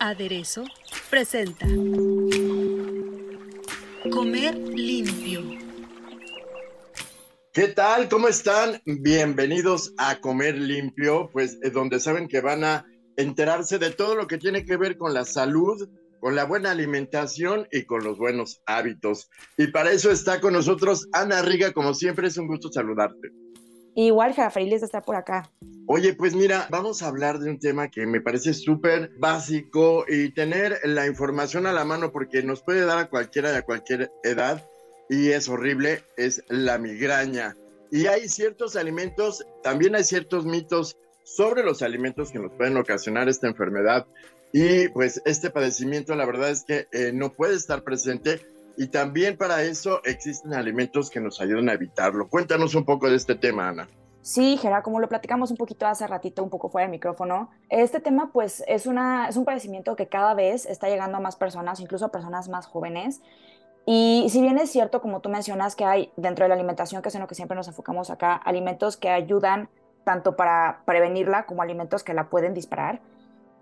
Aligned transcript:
Aderezo 0.00 0.64
presenta 1.08 1.64
Comer 4.10 4.56
limpio. 4.58 5.44
¿Qué 7.52 7.68
tal? 7.68 8.08
¿Cómo 8.08 8.26
están? 8.26 8.82
Bienvenidos 8.84 9.94
a 9.96 10.20
Comer 10.20 10.58
limpio, 10.58 11.30
pues 11.32 11.56
eh, 11.62 11.70
donde 11.70 12.00
saben 12.00 12.26
que 12.26 12.40
van 12.40 12.64
a 12.64 12.84
enterarse 13.16 13.78
de 13.78 13.90
todo 13.90 14.16
lo 14.16 14.26
que 14.26 14.38
tiene 14.38 14.64
que 14.64 14.76
ver 14.76 14.96
con 14.98 15.14
la 15.14 15.24
salud, 15.24 15.88
con 16.18 16.34
la 16.34 16.44
buena 16.44 16.72
alimentación 16.72 17.68
y 17.70 17.84
con 17.84 18.02
los 18.02 18.18
buenos 18.18 18.60
hábitos. 18.66 19.30
Y 19.56 19.68
para 19.68 19.92
eso 19.92 20.10
está 20.10 20.40
con 20.40 20.52
nosotros 20.52 21.06
Ana 21.12 21.42
Riga, 21.42 21.72
como 21.72 21.94
siempre 21.94 22.26
es 22.26 22.36
un 22.38 22.48
gusto 22.48 22.72
saludarte. 22.72 23.28
Igual, 24.00 24.32
Jara, 24.32 24.52
feliz 24.52 24.78
de 24.78 24.86
estar 24.86 25.02
por 25.02 25.16
acá. 25.16 25.50
Oye, 25.88 26.14
pues 26.14 26.32
mira, 26.32 26.68
vamos 26.70 27.02
a 27.02 27.08
hablar 27.08 27.40
de 27.40 27.50
un 27.50 27.58
tema 27.58 27.88
que 27.88 28.06
me 28.06 28.20
parece 28.20 28.54
súper 28.54 29.10
básico 29.18 30.04
y 30.06 30.32
tener 30.32 30.78
la 30.84 31.08
información 31.08 31.66
a 31.66 31.72
la 31.72 31.84
mano 31.84 32.12
porque 32.12 32.44
nos 32.44 32.62
puede 32.62 32.84
dar 32.84 32.98
a 32.98 33.08
cualquiera 33.10 33.50
de 33.50 33.62
cualquier 33.62 34.12
edad 34.22 34.64
y 35.10 35.30
es 35.30 35.48
horrible, 35.48 36.04
es 36.16 36.44
la 36.48 36.78
migraña. 36.78 37.56
Y 37.90 38.06
hay 38.06 38.28
ciertos 38.28 38.76
alimentos, 38.76 39.44
también 39.64 39.96
hay 39.96 40.04
ciertos 40.04 40.46
mitos 40.46 40.96
sobre 41.24 41.64
los 41.64 41.82
alimentos 41.82 42.30
que 42.30 42.38
nos 42.38 42.52
pueden 42.52 42.76
ocasionar 42.76 43.28
esta 43.28 43.48
enfermedad. 43.48 44.06
Y 44.52 44.90
pues 44.90 45.20
este 45.24 45.50
padecimiento, 45.50 46.14
la 46.14 46.24
verdad 46.24 46.50
es 46.50 46.62
que 46.62 46.86
eh, 46.92 47.10
no 47.12 47.32
puede 47.32 47.56
estar 47.56 47.82
presente 47.82 48.40
y 48.78 48.86
también 48.86 49.36
para 49.36 49.62
eso 49.62 50.00
existen 50.04 50.54
alimentos 50.54 51.10
que 51.10 51.20
nos 51.20 51.40
ayudan 51.40 51.68
a 51.68 51.72
evitarlo. 51.72 52.28
Cuéntanos 52.28 52.76
un 52.76 52.84
poco 52.84 53.10
de 53.10 53.16
este 53.16 53.34
tema, 53.34 53.68
Ana. 53.68 53.88
Sí, 54.22 54.56
Gera, 54.56 54.82
como 54.82 55.00
lo 55.00 55.08
platicamos 55.08 55.50
un 55.50 55.56
poquito 55.56 55.86
hace 55.86 56.06
ratito, 56.06 56.44
un 56.44 56.50
poco 56.50 56.68
fuera 56.68 56.84
del 56.84 56.92
micrófono, 56.92 57.50
este 57.70 57.98
tema 57.98 58.30
pues 58.32 58.62
es, 58.68 58.86
una, 58.86 59.28
es 59.28 59.36
un 59.36 59.44
padecimiento 59.44 59.96
que 59.96 60.06
cada 60.06 60.34
vez 60.34 60.64
está 60.66 60.88
llegando 60.88 61.16
a 61.16 61.20
más 61.20 61.34
personas, 61.34 61.80
incluso 61.80 62.04
a 62.04 62.12
personas 62.12 62.48
más 62.48 62.66
jóvenes. 62.66 63.20
Y 63.84 64.26
si 64.28 64.40
bien 64.42 64.58
es 64.58 64.70
cierto, 64.70 65.00
como 65.00 65.20
tú 65.20 65.28
mencionas, 65.28 65.74
que 65.74 65.84
hay 65.84 66.12
dentro 66.16 66.44
de 66.44 66.50
la 66.50 66.54
alimentación, 66.54 67.02
que 67.02 67.08
es 67.08 67.14
en 67.16 67.22
lo 67.22 67.26
que 67.26 67.34
siempre 67.34 67.56
nos 67.56 67.66
enfocamos 67.66 68.10
acá, 68.10 68.34
alimentos 68.34 68.96
que 68.96 69.08
ayudan 69.08 69.68
tanto 70.04 70.36
para 70.36 70.82
prevenirla 70.84 71.46
como 71.46 71.62
alimentos 71.62 72.04
que 72.04 72.14
la 72.14 72.28
pueden 72.28 72.54
disparar, 72.54 73.00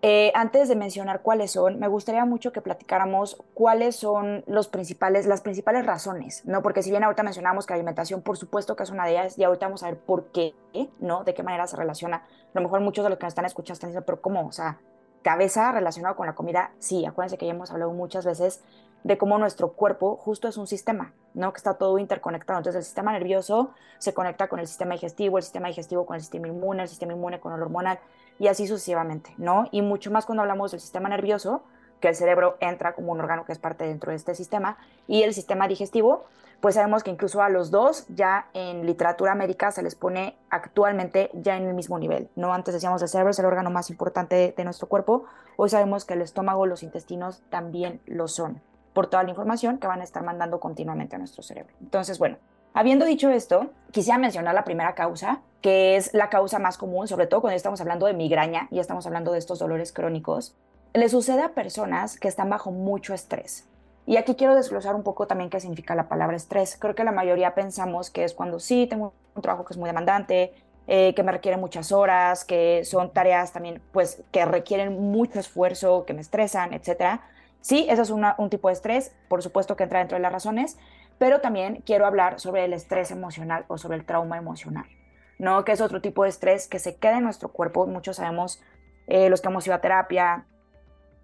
eh, 0.09 0.31
antes 0.37 0.69
de 0.69 0.77
mencionar 0.77 1.21
cuáles 1.23 1.51
son, 1.51 1.81
me 1.81 1.89
gustaría 1.89 2.25
mucho 2.25 2.53
que 2.53 2.61
platicáramos 2.61 3.43
cuáles 3.55 3.97
son 3.97 4.45
los 4.47 4.69
principales, 4.69 5.27
las 5.27 5.41
principales 5.41 5.85
razones, 5.85 6.45
¿no? 6.45 6.63
Porque 6.63 6.85
si 6.85 6.91
bien 6.91 7.03
ahorita 7.03 7.25
mencionamos 7.25 7.67
que 7.67 7.73
la 7.73 7.79
alimentación, 7.79 8.23
por 8.23 8.37
supuesto 8.37 8.77
que 8.77 8.85
es 8.85 8.91
una 8.91 9.05
de 9.05 9.11
ellas, 9.11 9.37
y 9.37 9.43
ahorita 9.43 9.67
vamos 9.67 9.83
a 9.83 9.87
ver 9.87 9.99
por 9.99 10.27
qué, 10.27 10.55
¿no? 11.01 11.25
De 11.25 11.35
qué 11.35 11.43
manera 11.43 11.67
se 11.67 11.75
relaciona. 11.77 12.19
A 12.19 12.23
lo 12.55 12.61
mejor 12.61 12.83
muchos 12.83 13.03
de 13.05 13.11
los 13.11 13.19
que 13.19 13.25
nos 13.25 13.33
están 13.33 13.47
escuchando 13.47 13.73
están 13.73 13.91
diciendo, 13.91 14.07
pero 14.07 14.23
¿cómo? 14.23 14.47
O 14.47 14.53
sea, 14.53 14.79
cabeza 15.23 15.73
relacionado 15.73 16.15
con 16.15 16.29
la 16.29 16.37
comida, 16.37 16.71
sí, 16.79 17.05
acuérdense 17.05 17.37
que 17.37 17.47
ya 17.47 17.53
hemos 17.53 17.73
hablado 17.73 17.93
muchas 17.93 18.25
veces 18.25 18.63
de 19.03 19.19
cómo 19.19 19.39
nuestro 19.39 19.73
cuerpo 19.73 20.17
justo 20.17 20.47
es 20.47 20.57
un 20.57 20.69
sistema, 20.69 21.15
¿no? 21.35 21.53
Que 21.53 21.57
está 21.57 21.75
todo 21.75 21.99
interconectado. 21.99 22.61
Entonces 22.61 22.79
el 22.79 22.85
sistema 22.85 23.11
nervioso 23.11 23.73
se 23.99 24.15
conecta 24.15 24.47
con 24.47 24.61
el 24.61 24.69
sistema 24.69 24.95
digestivo, 24.95 25.39
el 25.39 25.43
sistema 25.43 25.67
digestivo 25.67 26.07
con 26.07 26.15
el 26.15 26.21
sistema 26.21 26.47
inmune, 26.47 26.85
el 26.85 26.89
sistema 26.89 27.13
inmune 27.13 27.41
con 27.41 27.53
el 27.53 27.61
hormonal 27.61 27.99
y 28.39 28.49
así 28.49 28.67
sucesivamente, 28.67 29.35
¿no? 29.39 29.69
Y 29.71 29.83
mucho 29.83 30.11
más 30.11 30.27
cuando 30.27 30.43
hablamos 30.43 30.71
del 30.71 30.81
sistema 30.81 31.09
nervioso, 31.09 31.63
que 32.01 32.09
el 32.09 32.15
cerebro 32.15 32.57
entra 32.61 32.95
como 32.95 33.13
un 33.13 33.21
órgano 33.21 33.45
que 33.45 33.53
es 33.53 33.59
parte 33.59 33.85
dentro 33.85 34.11
de 34.11 34.17
este 34.17 34.35
sistema, 34.35 34.77
y 35.07 35.23
el 35.23 35.35
sistema 35.35 35.69
digestivo, 35.69 36.25
pues 36.61 36.75
sabemos 36.75 37.03
que 37.03 37.11
incluso 37.11 37.43
a 37.43 37.49
los 37.49 37.71
dos 37.71 38.07
ya 38.09 38.49
en 38.55 38.87
literatura 38.87 39.35
médica 39.35 39.71
se 39.71 39.83
les 39.83 39.95
pone 39.95 40.37
actualmente 40.51 41.31
ya 41.35 41.57
en 41.57 41.67
el 41.67 41.75
mismo 41.75 41.99
nivel, 41.99 42.29
¿no? 42.35 42.53
Antes 42.53 42.75
decíamos 42.75 43.03
el 43.03 43.09
cerebro 43.09 43.31
es 43.31 43.39
el 43.39 43.47
órgano 43.47 43.71
más 43.71 43.91
importante 43.91 44.55
de 44.57 44.65
nuestro 44.65 44.89
cuerpo, 44.89 45.25
hoy 45.57 45.69
sabemos 45.69 46.05
que 46.05 46.15
el 46.15 46.23
estómago, 46.23 46.67
los 46.67 46.83
intestinos 46.83 47.43
también 47.51 48.01
lo 48.07 48.29
son, 48.29 48.61
por 48.95 49.07
toda 49.07 49.23
la 49.23 49.31
información 49.31 49.79
que 49.79 49.87
van 49.87 50.01
a 50.01 50.05
estar 50.05 50.23
mandando 50.23 50.59
continuamente 50.61 51.17
a 51.17 51.19
nuestro 51.19 51.43
cerebro. 51.43 51.75
Entonces, 51.81 52.19
bueno, 52.19 52.39
Habiendo 52.79 53.07
dicho 53.07 53.31
esto, 53.31 53.71
quisiera 53.91 54.19
mencionar 54.19 54.55
la 54.55 54.65
primera 54.65 54.95
causa, 54.95 55.41
que 55.63 55.97
es 55.97 56.13
la 56.13 56.29
causa 56.29 56.59
más 56.59 56.77
común, 56.77 57.09
sobre 57.09 57.27
todo 57.27 57.41
cuando 57.41 57.57
estamos 57.57 57.81
hablando 57.81 58.05
de 58.05 58.13
migraña 58.13 58.69
y 58.71 58.81
estamos 58.81 59.07
hablando 59.07 59.33
de 59.33 59.39
estos 59.39 59.61
dolores 59.61 59.95
crónicos. 59.95 60.55
Le 60.93 61.09
sucede 61.09 61.41
a 61.41 61.55
personas 61.55 62.21
que 62.21 62.29
están 62.29 62.51
bajo 62.51 62.73
mucho 62.73 63.15
estrés. 63.15 63.67
Y 64.05 64.19
aquí 64.19 64.35
quiero 64.35 64.55
desglosar 64.55 64.95
un 64.95 65.05
poco 65.05 65.27
también 65.27 65.49
qué 65.49 65.59
significa 65.59 65.95
la 65.95 66.07
palabra 66.07 66.37
estrés. 66.37 66.77
Creo 66.79 66.95
que 66.95 67.03
la 67.03 67.13
mayoría 67.13 67.55
pensamos 67.55 68.11
que 68.11 68.25
es 68.25 68.35
cuando 68.35 68.61
sí, 68.61 68.87
tengo 68.87 69.15
un 69.35 69.41
trabajo 69.41 69.65
que 69.65 69.73
es 69.73 69.79
muy 69.79 69.89
demandante, 69.89 70.53
eh, 70.87 71.15
que 71.15 71.23
me 71.23 71.33
requiere 71.33 71.57
muchas 71.57 71.93
horas, 71.93 72.45
que 72.45 72.85
son 72.85 73.11
tareas 73.11 73.55
también 73.55 73.81
pues 73.91 74.23
que 74.33 74.45
requieren 74.45 75.01
mucho 75.11 75.41
esfuerzo, 75.41 76.05
que 76.05 76.13
me 76.13 76.21
estresan, 76.21 76.75
etc. 76.75 77.21
Sí, 77.63 77.87
eso 77.89 78.03
es 78.03 78.11
un 78.11 78.51
tipo 78.51 78.69
de 78.69 78.75
estrés, 78.75 79.15
por 79.29 79.43
supuesto 79.43 79.77
que 79.77 79.85
entra 79.85 80.01
dentro 80.01 80.17
de 80.17 80.23
las 80.23 80.31
razones, 80.31 80.77
pero 81.19 81.41
también 81.41 81.83
quiero 81.87 82.07
hablar 82.07 82.41
sobre 82.41 82.65
el 82.65 82.73
estrés 82.73 83.11
emocional 83.11 83.65
o 83.69 83.79
sobre 83.79 83.97
el 83.97 84.05
trauma 84.05 84.37
emocional, 84.37 84.87
¿no? 85.39 85.65
Que 85.65 85.73
es 85.73 85.81
otro 85.81 86.01
tipo 86.01 86.25
de 86.25 86.31
estrés 86.31 86.69
que 86.69 86.79
se 86.79 86.97
queda 86.97 87.19
en 87.19 87.25
nuestro 87.25 87.49
cuerpo. 87.51 87.87
Muchos 87.87 88.17
sabemos, 88.17 88.63
eh, 89.07 89.31
los 89.31 89.41
que 89.41 89.49
hemos 89.49 89.67
ido 89.67 89.75
a 89.75 89.81
terapia, 89.81 90.47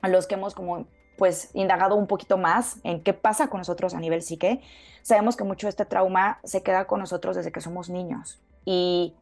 los 0.02 0.26
que 0.26 0.34
hemos 0.34 0.54
como 0.54 0.86
pues 1.18 1.50
indagado 1.54 1.94
un 1.94 2.06
poquito 2.06 2.38
más 2.38 2.78
en 2.84 3.02
qué 3.02 3.12
pasa 3.12 3.48
con 3.48 3.58
nosotros 3.58 3.94
a 3.94 4.00
nivel 4.00 4.22
psique, 4.22 4.60
sabemos 5.02 5.36
que 5.36 5.44
mucho 5.44 5.66
de 5.66 5.70
este 5.70 5.84
trauma 5.84 6.40
se 6.42 6.62
queda 6.62 6.86
con 6.86 7.00
nosotros 7.00 7.36
desde 7.36 7.52
que 7.52 7.60
somos 7.60 7.90
niños. 7.90 8.42
Y 8.64 9.14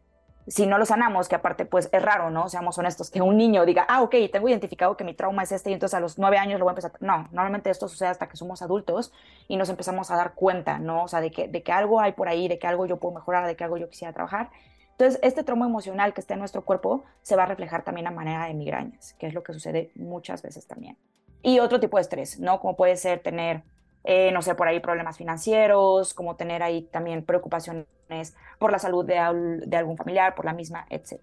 si 0.47 0.67
no 0.67 0.79
lo 0.79 0.87
sanamos, 0.87 1.29
que 1.29 1.37
aparte 1.37 1.65
pues 1.65 1.89
es 1.93 2.03
raro, 2.03 2.31
¿no? 2.31 2.49
Seamos 2.49 2.77
honestos, 2.79 3.11
que 3.11 3.21
un 3.21 3.37
niño 3.37 3.65
diga, 3.67 3.87
ah, 3.89 4.03
ok, 4.03 4.15
tengo 4.33 4.49
identificado 4.49 4.97
que 4.97 5.05
mi 5.05 5.15
trauma 5.15 5.43
es 5.43 5.53
este 5.53 5.71
y 5.71 5.73
entonces 5.75 5.95
a 5.95 6.01
los 6.01 6.19
nueve 6.19 6.39
años 6.39 6.59
lo 6.59 6.65
voy 6.65 6.71
a 6.71 6.73
empezar. 6.73 6.93
No, 7.01 7.29
normalmente 7.33 7.71
esto 7.71 7.89
sucede 7.89 8.09
hasta 8.09 8.29
que 8.29 8.37
somos 8.37 8.63
adultos 8.63 9.13
y 9.49 9.57
nos 9.57 9.69
empezamos 9.69 10.11
a 10.11 10.17
dar 10.17 10.35
cuenta, 10.35 10.79
¿no? 10.79 11.05
O 11.05 11.09
sea, 11.09 11.21
de 11.21 11.31
que, 11.31 11.49
de 11.49 11.63
que 11.63 11.73
algo 11.73 12.01
hay 12.01 12.13
por 12.13 12.29
ahí, 12.29 12.49
de 12.49 12.59
que 12.59 12.67
algo 12.67 12.87
yo 12.87 12.99
puedo 12.99 13.15
mejorar, 13.15 13.47
de 13.47 13.57
que 13.57 13.65
algo 13.65 13.77
yo 13.77 13.89
quisiera 13.89 14.13
trabajar. 14.13 14.51
Entonces, 14.93 15.21
este 15.23 15.45
trauma 15.45 15.67
emocional 15.67 16.13
que 16.13 16.21
está 16.21 16.35
en 16.35 16.41
nuestro 16.41 16.63
cuerpo 16.63 17.05
se 17.23 17.37
va 17.37 17.45
a 17.45 17.47
reflejar 17.47 17.85
también 17.85 18.07
a 18.07 18.11
manera 18.11 18.47
de 18.47 18.55
migrañas, 18.55 19.15
que 19.19 19.27
es 19.27 19.35
lo 19.35 19.43
que 19.43 19.53
sucede 19.53 19.93
muchas 19.95 20.43
veces 20.43 20.67
también. 20.67 20.99
Y 21.43 21.59
otro 21.59 21.81
tipo 21.81 21.97
de 21.97 22.03
estrés, 22.03 22.39
¿no? 22.39 22.61
Como 22.61 22.77
puede 22.77 22.97
ser 22.97 23.21
tener 23.21 23.63
eh, 24.05 24.33
no 24.33 24.43
sé, 24.43 24.55
por 24.55 24.69
ahí 24.69 24.81
problemas 24.81 25.19
financieros, 25.19 26.15
como 26.15 26.37
tener 26.37 26.63
ahí 26.63 26.83
también 26.83 27.25
preocupaciones 27.25 27.87
por 28.59 28.73
la 28.73 28.79
salud 28.79 29.05
de, 29.05 29.19
algún 29.19 29.97
familiar, 29.97 30.35
por 30.35 30.45
la 30.45 30.53
misma, 30.53 30.87
etc. 30.91 31.21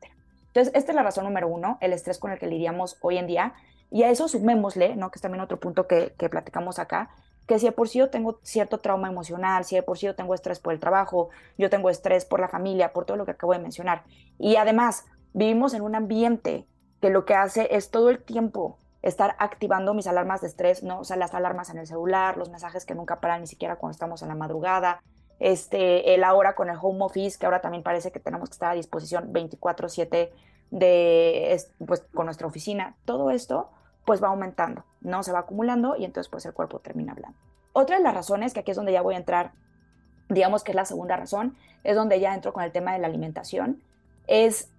Entonces, 0.48 0.74
esta 0.76 0.92
es 0.92 0.96
la 0.96 1.04
razón 1.04 1.26
número 1.26 1.48
uno, 1.48 1.78
el 1.82 1.94
estrés 1.94 2.20
con 2.20 2.32
el 2.32 2.40
que 2.40 2.48
lidiamos 2.48 2.98
hoy 3.02 3.18
en 3.18 3.28
día. 3.28 3.54
Y 3.90 4.04
a 4.04 4.10
eso 4.10 4.28
sumémosle, 4.28 4.96
¿no? 4.96 5.12
que 5.12 5.18
es 5.18 5.22
también 5.22 5.42
otro 5.42 5.60
punto 5.60 5.88
que, 5.88 6.14
que 6.18 6.30
platicamos 6.30 6.78
acá, 6.78 7.10
que 7.48 7.58
si 7.60 7.66
de 7.66 7.72
por 7.72 7.88
sí 7.88 8.00
yo 8.00 8.10
tengo 8.10 8.40
cierto 8.44 8.80
trauma 8.80 9.08
emocional, 9.08 9.64
si 9.64 9.76
de 9.76 9.84
por 9.84 9.98
sí 9.98 10.06
yo 10.06 10.16
tengo 10.16 10.34
estrés 10.34 10.60
por 10.60 10.74
el 10.74 10.80
trabajo, 10.80 11.30
yo 11.58 11.70
tengo 11.70 11.90
estrés 11.90 12.26
por 12.26 12.42
la 12.42 12.50
familia, 12.50 12.92
por 12.92 13.06
todo 13.06 13.16
lo 13.16 13.26
que 13.26 13.32
acabo 13.32 13.54
de 13.54 13.60
mencionar. 13.60 14.04
Y 14.38 14.58
además, 14.58 15.06
vivimos 15.34 15.74
en 15.74 15.82
un 15.82 15.96
ambiente 15.96 16.68
que 17.02 17.10
lo 17.10 17.26
que 17.26 17.36
hace 17.36 17.70
es 17.72 17.90
todo 17.90 18.10
el 18.10 18.22
tiempo 18.22 18.78
estar 19.02 19.36
activando 19.40 19.94
mis 19.94 20.08
alarmas 20.08 20.42
de 20.42 20.48
estrés, 20.48 20.84
¿no? 20.84 21.00
O 21.00 21.04
sea, 21.04 21.18
las 21.18 21.34
alarmas 21.34 21.70
en 21.70 21.78
el 21.78 21.88
celular, 21.88 22.38
los 22.38 22.50
mensajes 22.50 22.86
que 22.86 22.96
nunca 22.96 23.20
paran 23.20 23.42
ni 23.42 23.48
siquiera 23.48 23.76
cuando 23.76 23.92
estamos 23.92 24.22
en 24.22 24.30
la 24.30 24.36
madrugada, 24.36 25.02
este, 25.40 26.16
el 26.16 26.24
ahora 26.24 26.56
con 26.56 26.70
el 26.70 26.78
home 26.82 27.06
office, 27.06 27.38
que 27.38 27.46
ahora 27.46 27.62
también 27.62 27.84
parece 27.84 28.12
que 28.12 28.20
tenemos 28.20 28.50
que 28.50 28.54
estar 28.54 28.72
a 28.72 28.76
disposición 28.76 29.32
24/7 29.32 30.32
de, 30.72 31.62
pues, 31.86 32.06
con 32.14 32.26
nuestra 32.26 32.48
oficina, 32.48 32.96
todo 33.06 33.32
esto 33.32 33.70
pues 34.06 34.24
va 34.24 34.30
aumentando, 34.30 34.86
¿no? 35.02 35.22
Se 35.22 35.34
va 35.34 35.40
acumulando 35.40 35.98
y 35.98 36.06
entonces 36.06 36.30
pues 36.30 36.46
el 36.46 36.54
cuerpo 36.54 36.80
termina 36.80 37.12
hablando. 37.12 37.38
Otra 37.74 37.98
de 37.98 38.04
las 38.04 38.14
razones, 38.14 38.54
que 38.54 38.62
aquí 38.62 38.72
es 38.72 38.78
donde 38.78 38.94
ya 38.94 39.02
voy 39.02 39.16
a 39.16 39.18
entrar, 39.18 39.52
digamos 40.30 40.64
que 40.64 40.72
es 40.72 40.76
la 40.76 40.86
segunda 40.86 41.18
razón, 41.18 41.58
es 41.84 41.96
donde 41.96 42.20
ya 42.22 42.34
entro 42.34 42.54
con 42.54 42.64
el 42.64 42.72
tema 42.72 42.94
de 42.94 43.00
la 43.00 43.08
alimentación, 43.08 43.84
es 44.26 44.72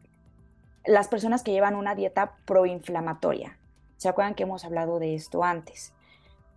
las 0.87 1.09
personas 1.09 1.43
que 1.43 1.53
llevan 1.53 1.75
una 1.75 1.94
dieta 1.94 2.37
proinflamatoria. 2.47 3.57
¿Se 3.98 4.08
acuerdan 4.08 4.34
que 4.34 4.44
hemos 4.44 4.64
hablado 4.64 4.98
de 4.98 5.14
esto 5.14 5.44
antes? 5.44 5.92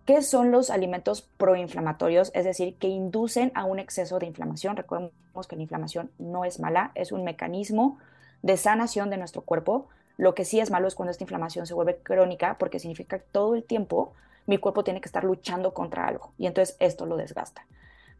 ¿Qué 0.06 0.22
son 0.22 0.50
los 0.50 0.70
alimentos 0.70 1.22
proinflamatorios? 1.22 2.30
Es 2.34 2.44
decir, 2.44 2.76
que 2.78 2.88
inducen 2.88 3.52
a 3.54 3.64
un 3.64 3.78
exceso 3.78 4.18
de 4.18 4.26
inflamación. 4.26 4.76
Recordemos 4.76 5.46
que 5.48 5.56
la 5.56 5.62
inflamación 5.62 6.10
no 6.18 6.44
es 6.44 6.58
mala, 6.58 6.92
es 6.94 7.12
un 7.12 7.24
mecanismo 7.24 7.98
de 8.42 8.56
sanación 8.56 9.10
de 9.10 9.18
nuestro 9.18 9.42
cuerpo, 9.42 9.88
Lo 10.18 10.34
que 10.34 10.44
sí 10.44 10.60
es 10.60 10.70
malo 10.70 10.88
es 10.88 10.94
cuando 10.94 11.10
esta 11.10 11.24
inflamación 11.24 11.66
se 11.66 11.74
vuelve 11.74 11.96
crónica 11.96 12.56
porque 12.58 12.78
significa 12.78 13.18
que 13.18 13.24
todo 13.32 13.54
el 13.54 13.64
tiempo 13.64 14.12
mi 14.46 14.58
cuerpo 14.58 14.84
tiene 14.84 15.00
que 15.00 15.06
estar 15.06 15.24
luchando 15.24 15.72
contra 15.72 16.06
algo 16.06 16.32
y 16.36 16.46
entonces 16.46 16.76
esto 16.80 17.06
lo 17.06 17.16
desgasta. 17.16 17.66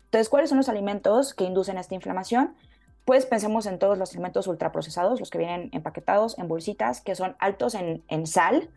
Entonces, 0.04 0.28
¿cuáles 0.28 0.48
son 0.48 0.58
los 0.58 0.68
alimentos 0.68 1.34
que 1.34 1.44
inducen 1.44 1.78
esta 1.78 1.94
inflamación? 1.94 2.54
Pues 3.04 3.26
pensemos 3.26 3.66
en 3.66 3.78
todos 3.78 3.98
los 3.98 4.12
alimentos 4.12 4.46
ultraprocesados, 4.46 5.20
los 5.20 5.30
que 5.30 5.38
vienen 5.38 5.68
empaquetados 5.72 6.38
en 6.38 6.48
bolsitas, 6.48 7.00
que 7.00 7.14
son 7.14 7.36
altos 7.38 7.74
en, 7.74 8.02
en 8.08 8.26
sal, 8.26 8.70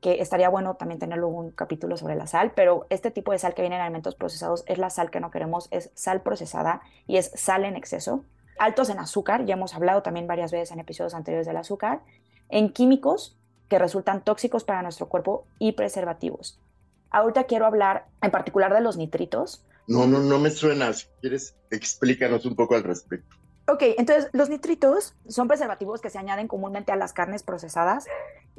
que 0.00 0.20
estaría 0.20 0.48
bueno 0.48 0.74
también 0.74 1.00
tenerlo 1.00 1.28
un 1.28 1.50
capítulo 1.50 1.96
sobre 1.96 2.14
la 2.14 2.26
sal, 2.26 2.52
pero 2.54 2.86
este 2.90 3.10
tipo 3.10 3.32
de 3.32 3.38
sal 3.38 3.54
que 3.54 3.62
viene 3.62 3.76
en 3.76 3.82
alimentos 3.82 4.14
procesados 4.14 4.64
es 4.66 4.78
la 4.78 4.90
sal 4.90 5.10
que 5.10 5.20
no 5.20 5.30
queremos, 5.30 5.68
es 5.70 5.90
sal 5.94 6.22
procesada 6.22 6.82
y 7.06 7.16
es 7.16 7.30
sal 7.34 7.64
en 7.64 7.76
exceso. 7.76 8.24
Altos 8.58 8.90
en 8.90 8.98
azúcar, 8.98 9.44
ya 9.44 9.54
hemos 9.54 9.74
hablado 9.74 10.02
también 10.02 10.26
varias 10.26 10.52
veces 10.52 10.70
en 10.72 10.80
episodios 10.80 11.14
anteriores 11.14 11.46
del 11.46 11.56
azúcar, 11.56 12.00
en 12.48 12.72
químicos 12.72 13.36
que 13.68 13.78
resultan 13.78 14.22
tóxicos 14.22 14.64
para 14.64 14.82
nuestro 14.82 15.08
cuerpo 15.08 15.46
y 15.58 15.72
preservativos. 15.72 16.60
Ahorita 17.10 17.44
quiero 17.44 17.66
hablar 17.66 18.06
en 18.22 18.30
particular 18.30 18.72
de 18.74 18.80
los 18.80 18.96
nitritos. 18.96 19.64
No, 19.86 20.06
no, 20.06 20.20
no 20.20 20.38
me 20.38 20.50
suena. 20.50 20.92
Si 20.92 21.06
quieres, 21.20 21.56
explícanos 21.70 22.44
un 22.44 22.54
poco 22.54 22.74
al 22.74 22.82
respecto. 22.82 23.36
Ok, 23.70 23.82
entonces 23.98 24.30
los 24.32 24.48
nitritos 24.48 25.14
son 25.28 25.46
preservativos 25.46 26.00
que 26.00 26.08
se 26.08 26.18
añaden 26.18 26.48
comúnmente 26.48 26.90
a 26.90 26.96
las 26.96 27.12
carnes 27.12 27.42
procesadas. 27.42 28.06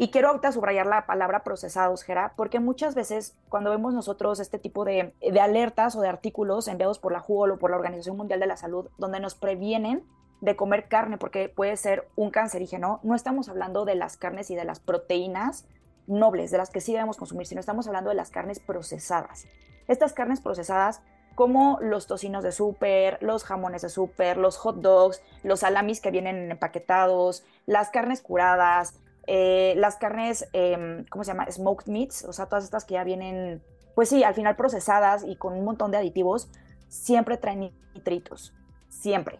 Y 0.01 0.11
quiero 0.11 0.39
subrayar 0.53 0.87
la 0.87 1.05
palabra 1.05 1.43
procesados, 1.43 2.03
Gera, 2.03 2.31
porque 2.37 2.61
muchas 2.61 2.95
veces 2.95 3.35
cuando 3.49 3.69
vemos 3.69 3.93
nosotros 3.93 4.39
este 4.39 4.57
tipo 4.57 4.85
de, 4.85 5.13
de 5.19 5.41
alertas 5.41 5.93
o 5.97 5.99
de 5.99 6.07
artículos 6.07 6.69
enviados 6.69 6.99
por 6.99 7.11
la 7.11 7.19
JUOL 7.19 7.51
o 7.51 7.59
por 7.59 7.71
la 7.71 7.75
Organización 7.75 8.15
Mundial 8.15 8.39
de 8.39 8.47
la 8.47 8.55
Salud, 8.55 8.87
donde 8.97 9.19
nos 9.19 9.35
previenen 9.35 10.05
de 10.39 10.55
comer 10.55 10.87
carne 10.87 11.17
porque 11.17 11.49
puede 11.49 11.75
ser 11.75 12.07
un 12.15 12.31
cancerígeno, 12.31 13.01
no 13.03 13.13
estamos 13.13 13.49
hablando 13.49 13.83
de 13.83 13.95
las 13.95 14.15
carnes 14.15 14.49
y 14.51 14.55
de 14.55 14.63
las 14.63 14.79
proteínas 14.79 15.65
nobles, 16.07 16.49
de 16.49 16.59
las 16.59 16.69
que 16.69 16.79
sí 16.79 16.93
debemos 16.93 17.17
consumir, 17.17 17.45
sino 17.45 17.59
estamos 17.59 17.85
hablando 17.87 18.09
de 18.09 18.15
las 18.15 18.29
carnes 18.29 18.61
procesadas. 18.61 19.47
Estas 19.89 20.13
carnes 20.13 20.39
procesadas 20.39 21.01
como 21.35 21.77
los 21.81 22.07
tocinos 22.07 22.45
de 22.45 22.53
súper, 22.53 23.21
los 23.21 23.43
jamones 23.43 23.81
de 23.81 23.89
súper, 23.89 24.37
los 24.37 24.55
hot 24.55 24.77
dogs, 24.77 25.21
los 25.43 25.59
salamis 25.59 25.99
que 25.99 26.11
vienen 26.11 26.51
empaquetados, 26.51 27.43
las 27.65 27.89
carnes 27.89 28.21
curadas, 28.21 28.95
eh, 29.31 29.75
las 29.77 29.95
carnes, 29.97 30.49
eh, 30.53 31.05
¿cómo 31.11 31.23
se 31.23 31.31
llama? 31.31 31.45
Smoked 31.51 31.87
meats, 31.87 32.25
o 32.25 32.33
sea, 32.33 32.47
todas 32.47 32.63
estas 32.63 32.83
que 32.83 32.95
ya 32.95 33.03
vienen, 33.03 33.61
pues 33.93 34.09
sí, 34.09 34.23
al 34.23 34.33
final 34.33 34.55
procesadas 34.55 35.23
y 35.23 35.35
con 35.35 35.53
un 35.53 35.63
montón 35.63 35.91
de 35.91 35.97
aditivos, 35.97 36.49
siempre 36.87 37.37
traen 37.37 37.71
nitritos, 37.93 38.55
siempre 38.89 39.39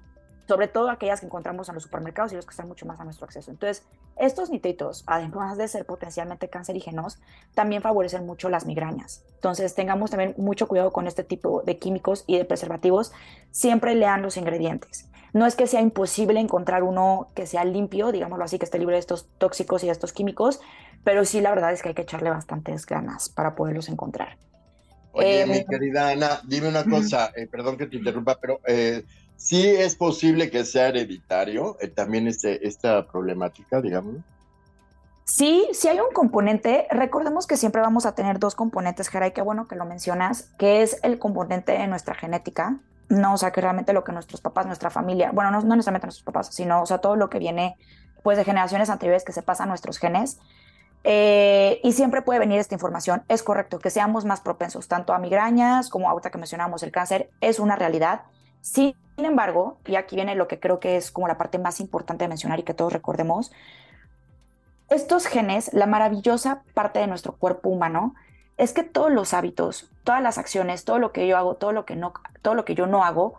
sobre 0.50 0.68
todo 0.68 0.90
aquellas 0.90 1.20
que 1.20 1.28
encontramos 1.28 1.70
en 1.70 1.76
los 1.76 1.84
supermercados 1.84 2.32
y 2.32 2.36
los 2.36 2.48
que 2.48 2.50
están 2.50 2.68
mucho 2.68 2.88
más 2.88 3.00
a 3.00 3.04
nuestro 3.04 3.26
acceso. 3.26 3.52
Entonces, 3.52 3.86
estos 4.18 4.50
nitritos, 4.50 5.04
además 5.06 5.60
de 5.60 5.68
ser 5.68 5.86
potencialmente 5.86 6.50
cancerígenos, 6.50 7.20
también 7.54 7.84
favorecen 7.84 8.26
mucho 8.26 8.50
las 8.50 8.66
migrañas. 8.66 9.24
Entonces, 9.36 9.76
tengamos 9.76 10.10
también 10.10 10.34
mucho 10.38 10.68
cuidado 10.68 10.92
con 10.92 11.06
este 11.06 11.24
tipo 11.24 11.62
de 11.62 11.78
químicos 11.78 12.24
y 12.26 12.40
de 12.40 12.46
preservativos. 12.46 13.12
Siempre 13.52 13.94
lean 13.94 14.24
los 14.24 14.38
ingredientes. 14.38 15.09
No 15.34 15.46
es 15.46 15.56
que 15.56 15.68
sea 15.68 15.82
imposible 15.82 16.40
encontrar 16.40 16.84
uno 16.84 17.28
que 17.36 17.46
sea 17.46 17.64
limpio, 17.66 18.12
digámoslo 18.12 18.44
así, 18.44 18.58
que 18.58 18.66
esté 18.66 18.80
libre 18.80 18.96
de 18.96 19.00
estos 19.00 19.28
tóxicos 19.38 19.84
y 19.84 19.88
de 19.88 19.92
estos 19.92 20.14
químicos, 20.14 20.60
pero 21.04 21.26
sí 21.26 21.42
la 21.42 21.52
verdad 21.52 21.72
es 21.72 21.82
que 21.82 21.90
hay 21.90 21.96
que 21.96 22.02
echarle 22.02 22.30
bastantes 22.30 22.86
ganas 22.86 23.30
para 23.30 23.56
poderlos 23.56 23.90
encontrar. 23.90 24.38
Oye, 25.12 25.46
mi 25.46 25.58
em, 25.58 25.66
querida 25.66 26.10
Ana, 26.10 26.42
dime 26.46 26.68
una 26.68 26.84
cosa, 26.84 27.32
eh, 27.36 27.48
perdón 27.48 27.78
que 27.78 27.88
te 27.88 27.98
interrumpa, 27.98 28.38
pero 28.40 28.60
eh, 28.68 29.04
sí 29.36 29.68
es 29.68 29.96
posible 29.96 30.50
que 30.50 30.66
sea 30.66 30.90
hereditario 30.90 31.78
eh, 31.80 31.88
también 31.88 32.28
este, 32.28 32.68
esta 32.68 33.08
problemática, 33.08 33.82
digamos. 33.82 34.18
Sí, 35.26 35.68
sí 35.74 35.88
hay 35.88 36.00
un 36.00 36.12
componente. 36.12 36.88
Recordemos 36.90 37.46
que 37.46 37.56
siempre 37.56 37.82
vamos 37.82 38.08
a 38.08 38.16
tener 38.16 38.40
dos 38.40 38.56
componentes, 38.56 39.10
Geray, 39.10 39.32
qué 39.32 39.42
bueno 39.42 39.68
que 39.68 39.76
lo 39.76 39.86
mencionas, 39.86 40.52
que 40.58 40.82
es 40.82 41.00
el 41.04 41.20
componente 41.20 41.74
de 41.74 41.88
nuestra 41.88 42.16
genética. 42.16 42.80
No, 43.10 43.34
o 43.34 43.38
sea, 43.38 43.52
que 43.52 43.60
realmente 43.60 43.92
lo 43.92 44.04
que 44.04 44.12
nuestros 44.12 44.40
papás, 44.40 44.68
nuestra 44.68 44.90
familia, 44.90 45.32
bueno, 45.34 45.52
no, 45.52 45.62
no 45.62 45.76
necesariamente 45.76 46.08
nuestros 46.08 46.24
papás, 46.24 46.54
sino, 46.54 46.82
o 46.82 46.86
sea, 46.86 47.00
todo 47.00 47.16
lo 47.16 47.30
que 47.30 47.40
viene, 47.40 47.76
pues, 48.24 48.38
de 48.38 48.46
generaciones 48.46 48.90
anteriores 48.90 49.24
que 49.24 49.32
se 49.32 49.42
pasa 49.42 49.64
a 49.64 49.68
nuestros 49.68 49.98
genes. 49.98 50.40
Eh, 51.04 51.80
y 51.84 51.94
siempre 51.94 52.22
puede 52.22 52.40
venir 52.40 52.60
esta 52.60 52.76
información. 52.76 53.24
Es 53.28 53.42
correcto 53.42 53.80
que 53.80 53.90
seamos 53.90 54.26
más 54.26 54.42
propensos 54.42 54.88
tanto 54.88 55.14
a 55.14 55.20
migrañas 55.20 55.90
como 55.90 56.10
ahorita 56.10 56.30
que 56.30 56.38
mencionamos 56.38 56.84
el 56.84 56.92
cáncer, 56.92 57.30
es 57.42 57.60
una 57.60 57.76
realidad. 57.76 58.22
Sin 58.62 58.96
embargo, 59.18 59.78
y 59.86 59.96
aquí 59.96 60.16
viene 60.16 60.36
lo 60.36 60.48
que 60.48 60.60
creo 60.60 60.80
que 60.80 60.98
es 60.98 61.12
como 61.12 61.28
la 61.28 61.38
parte 61.38 61.58
más 61.58 61.80
importante 61.80 62.26
de 62.26 62.28
mencionar 62.28 62.60
y 62.60 62.64
que 62.64 62.74
todos 62.74 62.92
recordemos, 62.92 63.52
estos 64.90 65.28
genes, 65.28 65.72
la 65.74 65.86
maravillosa 65.86 66.64
parte 66.74 67.00
de 67.00 67.08
nuestro 67.08 67.34
cuerpo 67.34 67.70
humano, 67.70 68.16
es 68.60 68.74
que 68.74 68.84
todos 68.84 69.12
los 69.12 69.34
hábitos, 69.34 69.90
todas 70.04 70.22
las 70.22 70.38
acciones, 70.38 70.86
todo 70.86 71.00
lo 71.00 71.12
que 71.12 71.28
yo 71.28 71.38
hago, 71.38 71.56
todo 71.56 71.72
lo 71.72 71.86
que 71.86 71.96
no, 71.96 72.14
todo 72.42 72.54
lo 72.54 72.66
que 72.66 72.76
yo 72.76 72.86
no 72.86 73.04
hago, 73.04 73.36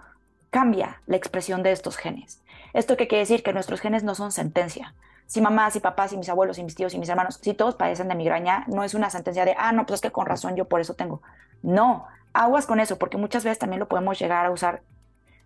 cambia 0.50 1.00
la 1.06 1.16
expresión 1.16 1.62
de 1.62 1.70
estos 1.70 1.96
genes. 1.96 2.42
¿Esto 2.72 2.96
qué 2.96 3.06
quiere 3.06 3.20
decir? 3.20 3.42
Que 3.42 3.52
nuestros 3.52 3.80
genes 3.80 4.02
no 4.02 4.14
son 4.14 4.32
sentencia. 4.32 4.94
Si 5.26 5.40
mamás 5.40 5.76
y 5.76 5.80
papás 5.80 6.12
y 6.12 6.16
mis 6.16 6.28
abuelos 6.28 6.58
y 6.58 6.64
mis 6.64 6.74
tíos 6.74 6.94
y 6.94 6.98
mis 6.98 7.08
hermanos, 7.08 7.38
si 7.40 7.54
todos 7.54 7.76
padecen 7.76 8.08
de 8.08 8.16
migraña, 8.16 8.64
no 8.66 8.82
es 8.82 8.94
una 8.94 9.10
sentencia 9.10 9.44
de, 9.44 9.54
ah, 9.56 9.70
no, 9.72 9.86
pues 9.86 9.98
es 9.98 10.00
que 10.00 10.10
con 10.10 10.26
razón 10.26 10.56
yo 10.56 10.64
por 10.64 10.80
eso 10.80 10.94
tengo. 10.94 11.22
No, 11.62 12.06
aguas 12.32 12.66
con 12.66 12.80
eso, 12.80 12.98
porque 12.98 13.16
muchas 13.16 13.44
veces 13.44 13.58
también 13.58 13.78
lo 13.78 13.88
podemos 13.88 14.18
llegar 14.18 14.44
a 14.46 14.50
usar 14.50 14.82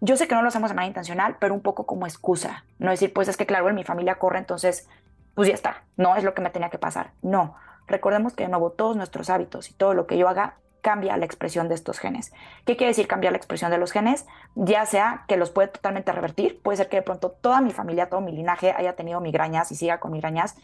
yo 0.05 0.19
sé 0.19 0.29
que 0.29 0.35
no 0.35 0.43
lo 0.43 0.49
hacemos 0.49 0.70
de 0.70 0.75
manera 0.75 0.88
intencional, 0.88 1.37
pero 1.41 1.55
un 1.55 1.62
poco 1.62 1.87
como 1.87 2.06
excusa. 2.06 2.65
No 2.79 2.91
decir, 2.91 3.12
pues 3.15 3.29
es 3.29 3.38
que 3.38 3.47
claro, 3.47 3.70
en 3.70 3.75
mi 3.75 3.85
familia 3.85 4.17
corre, 4.17 4.38
entonces, 4.38 4.87
pues 5.35 5.49
ya 5.49 5.55
está, 5.55 5.85
no 5.97 6.17
es 6.17 6.25
lo 6.25 6.35
que 6.35 6.43
me 6.43 6.50
tenía 6.50 6.69
que 6.69 6.77
pasar. 6.77 7.12
No, 7.23 7.56
recordemos 7.87 8.35
que 8.35 8.45
de 8.45 8.51
nuevo 8.51 8.71
todos 8.71 8.97
nuestros 8.97 9.31
hábitos 9.31 9.71
y 9.71 9.75
todo 9.75 9.95
lo 9.95 10.07
que 10.07 10.19
yo 10.19 10.29
haga 10.29 10.57
cambia 10.85 11.17
la 11.17 11.25
expresión 11.25 11.69
de 11.69 11.75
estos 11.75 11.99
genes. 11.99 12.33
¿Qué 12.67 12.77
quiere 12.77 12.91
decir 12.91 13.09
cambiar 13.09 13.33
la 13.33 13.39
expresión 13.39 13.71
de 13.71 13.79
los 13.79 13.91
genes? 13.91 14.27
Ya 14.55 14.85
sea 14.85 15.25
que 15.27 15.39
los 15.39 15.51
puede 15.51 15.69
totalmente 15.69 16.13
revertir, 16.13 16.61
puede 16.61 16.77
ser 16.77 16.91
que 16.91 16.97
de 16.97 17.03
pronto 17.03 17.31
toda 17.31 17.63
mi 17.63 17.71
familia, 17.71 18.11
todo 18.11 18.21
mi 18.21 18.33
linaje 18.33 18.73
haya 18.77 18.95
tenido 18.95 19.21
migrañas 19.21 19.73
y 19.73 19.77
siga 19.77 19.99
con 19.99 20.13
migrañas. 20.13 20.57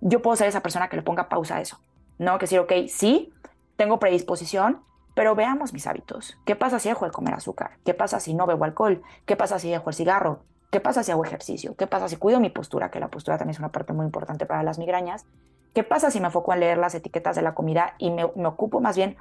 Yo 0.00 0.22
puedo 0.22 0.36
ser 0.36 0.46
esa 0.46 0.60
persona 0.60 0.88
que 0.88 0.96
le 0.96 1.02
ponga 1.02 1.28
pausa 1.28 1.56
a 1.56 1.60
eso. 1.60 1.80
No, 2.18 2.38
que 2.38 2.44
decir, 2.44 2.60
ok, 2.60 2.72
sí, 2.88 3.32
tengo 3.76 3.98
predisposición, 3.98 4.80
pero 5.14 5.34
veamos 5.34 5.72
mis 5.72 5.88
hábitos. 5.88 6.38
¿Qué 6.44 6.54
pasa 6.54 6.78
si 6.78 6.88
dejo 6.88 7.04
de 7.04 7.10
comer 7.10 7.34
azúcar? 7.34 7.78
¿Qué 7.84 7.94
pasa 7.94 8.20
si 8.20 8.32
no 8.32 8.46
bebo 8.46 8.64
alcohol? 8.64 9.02
¿Qué 9.26 9.34
pasa 9.34 9.58
si 9.58 9.70
dejo 9.70 9.90
el 9.90 9.96
cigarro? 9.96 10.44
¿Qué 10.70 10.80
pasa 10.80 11.02
si 11.02 11.12
hago 11.12 11.24
ejercicio? 11.24 11.74
¿Qué 11.76 11.86
pasa 11.86 12.08
si 12.08 12.16
cuido 12.16 12.38
mi 12.38 12.50
postura? 12.50 12.90
Que 12.90 13.00
la 13.00 13.08
postura 13.08 13.38
también 13.38 13.54
es 13.54 13.58
una 13.58 13.70
parte 13.70 13.92
muy 13.92 14.06
importante 14.06 14.46
para 14.46 14.62
las 14.62 14.78
migrañas. 14.78 15.24
¿Qué 15.74 15.82
pasa 15.82 16.10
si 16.12 16.20
me 16.20 16.26
enfoco 16.26 16.52
en 16.54 16.60
leer 16.60 16.78
las 16.78 16.94
etiquetas 16.94 17.34
de 17.34 17.42
la 17.42 17.54
comida 17.54 17.94
y 17.98 18.10
me, 18.10 18.24
ocupo 18.24 18.80
más 18.80 18.96
bien 18.96 19.16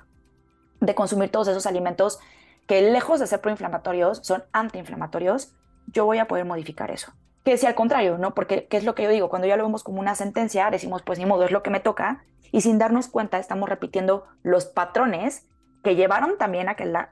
de 0.80 0.94
consumir 0.94 1.32
todos 1.32 1.48
esos 1.48 1.66
alimentos 1.66 2.20
que 2.68 2.82
lejos 2.82 3.20
de 3.20 3.28
ser 3.28 3.42
proinflamatorios 3.42 4.20
son 4.20 4.44
antiinflamatorios? 4.54 5.56
Yo 5.88 6.06
voy 6.06 6.20
a 6.20 6.28
poder 6.28 6.46
modificar 6.46 6.92
eso. 6.92 7.12
Que 7.44 7.58
si 7.58 7.66
al 7.66 7.74
contrario, 7.74 8.20
¿no? 8.20 8.36
Porque, 8.36 8.68
¿qué 8.68 8.78
es 8.78 8.84
lo 8.84 8.94
que 8.94 9.04
yo 9.04 9.10
digo? 9.10 9.30
Cuando 9.30 9.48
ya 9.48 9.58
lo 9.58 9.64
vemos 9.64 9.84
como 9.84 10.00
una 10.00 10.14
sentencia, 10.14 10.70
decimos, 10.70 11.02
pues 11.02 11.18
ni 11.18 11.26
modo, 11.26 11.44
es 11.44 11.52
lo 11.52 11.64
que 11.64 11.72
me 11.72 11.80
toca, 11.80 12.24
y 12.52 12.62
sin 12.62 12.78
darnos 12.78 13.08
cuenta 13.08 13.40
estamos 13.40 13.68
repitiendo 13.68 14.26
los 14.44 14.66
patrones 14.66 15.48
que 15.84 15.96
llevaron 15.96 16.38
también 16.38 16.70
a 16.70 16.76
que 16.76 16.86
la, 16.86 17.12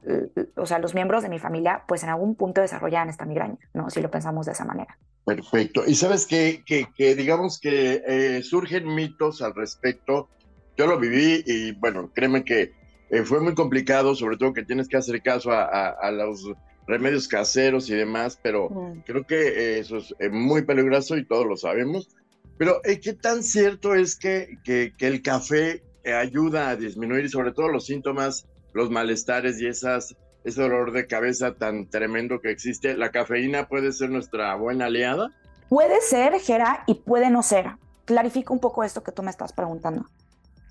o 0.55 0.65
sea, 0.67 0.77
los 0.77 0.93
miembros 0.93 1.23
de 1.23 1.29
mi 1.29 1.39
familia, 1.39 1.83
pues 1.87 2.03
en 2.03 2.09
algún 2.09 2.35
punto 2.35 2.61
desarrollaran 2.61 3.09
esta 3.09 3.25
migraña, 3.25 3.57
¿no? 3.73 3.89
Si 3.89 4.01
lo 4.01 4.11
pensamos 4.11 4.45
de 4.45 4.53
esa 4.53 4.65
manera. 4.65 4.97
Perfecto. 5.25 5.83
Y 5.85 5.95
sabes 5.95 6.25
que, 6.25 6.63
que, 6.65 7.15
digamos 7.15 7.59
que 7.59 8.01
eh, 8.07 8.43
surgen 8.43 8.93
mitos 8.93 9.41
al 9.41 9.53
respecto. 9.53 10.29
Yo 10.77 10.87
lo 10.87 10.99
viví 10.99 11.43
y 11.45 11.73
bueno, 11.73 12.11
créeme 12.13 12.43
que 12.43 12.71
eh, 13.09 13.23
fue 13.23 13.39
muy 13.39 13.53
complicado, 13.53 14.15
sobre 14.15 14.37
todo 14.37 14.53
que 14.53 14.63
tienes 14.63 14.87
que 14.87 14.97
hacer 14.97 15.21
caso 15.21 15.51
a, 15.51 15.89
a, 15.89 16.11
los 16.11 16.51
remedios 16.87 17.27
caseros 17.27 17.89
y 17.89 17.95
demás, 17.95 18.39
pero 18.41 18.69
creo 19.05 19.25
que 19.25 19.47
eh, 19.47 19.79
eso 19.79 19.97
es 19.97 20.31
muy 20.31 20.63
peligroso 20.63 21.17
y 21.17 21.25
todos 21.25 21.45
lo 21.45 21.55
sabemos. 21.55 22.09
Pero 22.57 22.81
¿qué 22.83 23.13
tan 23.13 23.43
cierto 23.43 23.95
es 23.95 24.15
que, 24.15 24.57
que, 24.63 24.93
que 24.97 25.07
el 25.07 25.21
café 25.21 25.83
ayuda 26.05 26.69
a 26.69 26.75
disminuir 26.75 27.29
sobre 27.29 27.51
todo 27.51 27.67
los 27.67 27.85
síntomas 27.85 28.47
los 28.73 28.89
malestares 28.89 29.61
y 29.61 29.67
esas, 29.67 30.15
ese 30.43 30.61
dolor 30.61 30.91
de 30.91 31.07
cabeza 31.07 31.55
tan 31.55 31.87
tremendo 31.89 32.39
que 32.41 32.51
existe, 32.51 32.95
¿la 32.95 33.11
cafeína 33.11 33.67
puede 33.67 33.91
ser 33.91 34.09
nuestra 34.09 34.55
buena 34.55 34.85
aliada? 34.85 35.31
Puede 35.69 36.01
ser, 36.01 36.39
Gera, 36.39 36.83
y 36.87 36.95
puede 36.95 37.29
no 37.29 37.43
ser. 37.43 37.71
Clarifica 38.05 38.53
un 38.53 38.59
poco 38.59 38.83
esto 38.83 39.03
que 39.03 39.11
tú 39.11 39.23
me 39.23 39.31
estás 39.31 39.53
preguntando. 39.53 40.05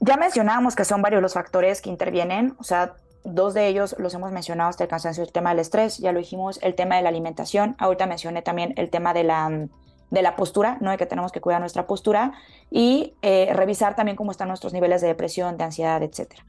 Ya 0.00 0.16
mencionábamos 0.16 0.74
que 0.74 0.84
son 0.84 1.02
varios 1.02 1.22
los 1.22 1.34
factores 1.34 1.80
que 1.80 1.90
intervienen, 1.90 2.54
o 2.58 2.64
sea, 2.64 2.94
dos 3.22 3.54
de 3.54 3.66
ellos 3.66 3.94
los 3.98 4.14
hemos 4.14 4.32
mencionado 4.32 4.70
hasta 4.70 4.84
el 4.84 4.90
cansancio, 4.90 5.22
el 5.22 5.32
tema 5.32 5.50
del 5.50 5.60
estrés, 5.60 5.98
ya 5.98 6.12
lo 6.12 6.18
dijimos, 6.18 6.58
el 6.62 6.74
tema 6.74 6.96
de 6.96 7.02
la 7.02 7.10
alimentación, 7.10 7.76
ahorita 7.78 8.06
mencioné 8.06 8.42
también 8.42 8.72
el 8.76 8.88
tema 8.88 9.12
de 9.12 9.24
la, 9.24 9.68
de 10.10 10.22
la 10.22 10.36
postura, 10.36 10.78
¿no? 10.80 10.90
De 10.90 10.96
que 10.96 11.06
tenemos 11.06 11.32
que 11.32 11.40
cuidar 11.40 11.60
nuestra 11.60 11.86
postura 11.86 12.32
y 12.70 13.14
eh, 13.22 13.50
revisar 13.52 13.94
también 13.94 14.16
cómo 14.16 14.30
están 14.30 14.48
nuestros 14.48 14.72
niveles 14.72 15.02
de 15.02 15.08
depresión, 15.08 15.58
de 15.58 15.64
ansiedad, 15.64 16.02
etcétera 16.02 16.44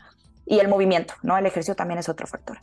y 0.52 0.60
el 0.60 0.68
movimiento, 0.68 1.14
¿no? 1.24 1.38
El 1.38 1.46
ejercicio 1.46 1.76
también 1.76 1.98
es 1.98 2.10
otro 2.10 2.28
factor. 2.28 2.60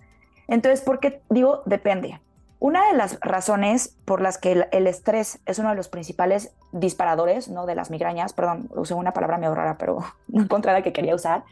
Entonces, 0.49 0.81
¿por 0.81 0.99
qué 0.99 1.23
digo 1.28 1.62
depende? 1.67 2.21
Una 2.61 2.88
de 2.88 2.95
las 2.95 3.21
razones 3.21 3.97
por 4.05 4.21
las 4.21 4.38
que 4.38 4.67
el, 4.73 4.87
estrés 4.88 5.38
es 5.47 5.61
uno 5.61 5.69
de 5.69 5.76
los 5.76 5.88
principales 5.88 6.52
disparadores, 6.73 7.49
no 7.49 7.67
de 7.67 7.76
las 7.76 7.90
migrañas, 7.90 8.33
perdón, 8.33 8.69
usé 8.75 8.95
una 8.95 9.12
palabra 9.12 9.38
medio 9.38 9.55
rara, 9.55 9.78
pero 9.78 9.99
no 10.28 10.43
encontré 10.43 10.73
la 10.73 10.83
que 10.83 10.93
quería 10.93 11.14
usar, 11.14 11.45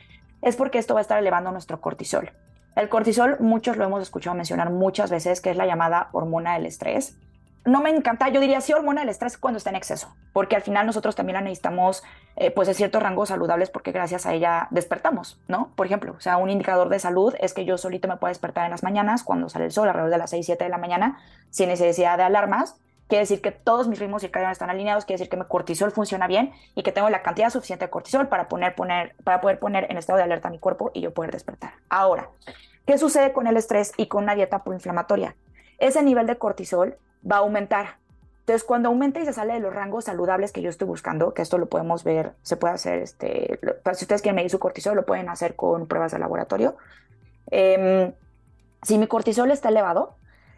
es 0.42 0.56
porque 0.56 0.78
esto 0.78 0.94
va 0.94 1.00
a 1.00 1.02
estar 1.02 1.18
elevando 1.18 1.52
nuestro 1.52 1.80
cortisol. 1.80 2.32
El 2.74 2.88
cortisol, 2.88 3.36
muchos 3.38 3.76
lo 3.76 3.84
hemos 3.84 4.02
escuchado 4.02 4.34
mencionar 4.34 4.70
muchas 4.70 5.10
veces, 5.10 5.40
que 5.40 5.50
es 5.50 5.56
la 5.56 5.66
llamada 5.66 6.08
hormona 6.12 6.54
del 6.54 6.66
estrés 6.66 7.16
no 7.66 7.80
me 7.82 7.90
encanta, 7.90 8.28
yo 8.28 8.40
diría 8.40 8.60
sí 8.60 8.72
hormona 8.72 9.00
del 9.00 9.10
estrés 9.10 9.36
cuando 9.36 9.58
está 9.58 9.70
en 9.70 9.76
exceso, 9.76 10.14
porque 10.32 10.56
al 10.56 10.62
final 10.62 10.86
nosotros 10.86 11.16
también 11.16 11.34
la 11.34 11.40
necesitamos 11.40 12.02
eh, 12.36 12.50
pues 12.50 12.68
de 12.68 12.74
ciertos 12.74 13.02
rangos 13.02 13.28
saludables 13.28 13.70
porque 13.70 13.92
gracias 13.92 14.24
a 14.24 14.32
ella 14.32 14.68
despertamos, 14.70 15.40
¿no? 15.48 15.72
Por 15.74 15.86
ejemplo, 15.86 16.14
o 16.16 16.20
sea, 16.20 16.36
un 16.36 16.48
indicador 16.48 16.88
de 16.88 16.98
salud 16.98 17.34
es 17.40 17.54
que 17.54 17.64
yo 17.64 17.76
solito 17.76 18.08
me 18.08 18.16
puedo 18.16 18.30
despertar 18.30 18.64
en 18.64 18.70
las 18.70 18.82
mañanas 18.82 19.24
cuando 19.24 19.48
sale 19.48 19.66
el 19.66 19.72
sol 19.72 19.88
alrededor 19.88 20.12
de 20.12 20.18
las 20.18 20.30
6, 20.30 20.46
7 20.46 20.64
de 20.64 20.70
la 20.70 20.78
mañana 20.78 21.18
sin 21.50 21.68
necesidad 21.68 22.16
de 22.16 22.22
alarmas, 22.22 22.76
quiere 23.08 23.22
decir 23.22 23.40
que 23.40 23.50
todos 23.50 23.88
mis 23.88 23.98
ritmos 23.98 24.22
circadianos 24.22 24.54
están 24.54 24.70
alineados, 24.70 25.04
quiere 25.04 25.18
decir 25.18 25.30
que 25.30 25.36
mi 25.36 25.44
cortisol 25.44 25.90
funciona 25.90 26.26
bien 26.26 26.52
y 26.74 26.82
que 26.82 26.92
tengo 26.92 27.10
la 27.10 27.22
cantidad 27.22 27.50
suficiente 27.50 27.86
de 27.86 27.90
cortisol 27.90 28.28
para, 28.28 28.48
poner, 28.48 28.74
poner, 28.74 29.16
para 29.24 29.40
poder 29.40 29.58
poner 29.58 29.86
en 29.90 29.98
estado 29.98 30.18
de 30.18 30.24
alerta 30.24 30.48
a 30.48 30.50
mi 30.50 30.58
cuerpo 30.58 30.90
y 30.94 31.00
yo 31.00 31.12
poder 31.12 31.32
despertar. 31.32 31.74
Ahora, 31.88 32.28
¿qué 32.86 32.98
sucede 32.98 33.32
con 33.32 33.46
el 33.46 33.56
estrés 33.56 33.92
y 33.96 34.06
con 34.06 34.24
una 34.24 34.34
dieta 34.34 34.62
proinflamatoria? 34.62 35.34
Ese 35.78 36.02
nivel 36.02 36.26
de 36.26 36.38
cortisol 36.38 36.96
va 37.30 37.36
a 37.36 37.38
aumentar. 37.40 37.98
Entonces, 38.40 38.62
cuando 38.62 38.90
aumenta 38.90 39.18
y 39.20 39.24
se 39.24 39.32
sale 39.32 39.54
de 39.54 39.60
los 39.60 39.74
rangos 39.74 40.04
saludables 40.04 40.52
que 40.52 40.62
yo 40.62 40.70
estoy 40.70 40.86
buscando, 40.86 41.34
que 41.34 41.42
esto 41.42 41.58
lo 41.58 41.66
podemos 41.66 42.04
ver, 42.04 42.34
se 42.42 42.56
puede 42.56 42.74
hacer, 42.74 43.00
este, 43.00 43.58
si 43.94 44.04
ustedes 44.04 44.22
quieren 44.22 44.36
medir 44.36 44.50
su 44.50 44.60
cortisol, 44.60 44.94
lo 44.94 45.04
pueden 45.04 45.28
hacer 45.28 45.56
con 45.56 45.88
pruebas 45.88 46.12
de 46.12 46.20
laboratorio. 46.20 46.76
Em, 47.50 48.12
si 48.82 48.98
mi 48.98 49.08
cortisol 49.08 49.50
está 49.50 49.70
elevado, 49.70 50.14